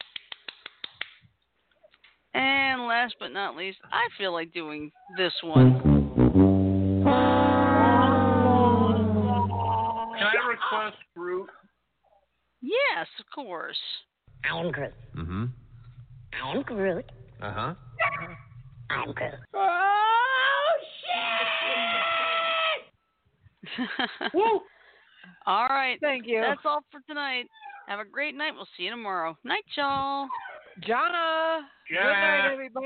[2.33, 5.79] And last but not least, I feel like doing this one.
[10.17, 11.47] Can I request Groot?
[12.61, 13.77] Yes, of course.
[14.43, 14.93] I'm Groot.
[15.17, 15.45] Mm-hmm.
[16.43, 17.05] I'm Groot.
[17.41, 17.73] Uh-huh.
[18.89, 19.33] I'm Groot.
[19.53, 20.71] Oh
[23.67, 24.33] shit!
[24.33, 24.61] Woo!
[25.47, 27.45] all right, Thank you, that's all for tonight.
[27.87, 28.53] Have a great night.
[28.55, 29.37] We'll see you tomorrow.
[29.43, 30.27] Night, y'all.
[30.81, 31.61] Jana.
[31.87, 32.83] Good night, everybody.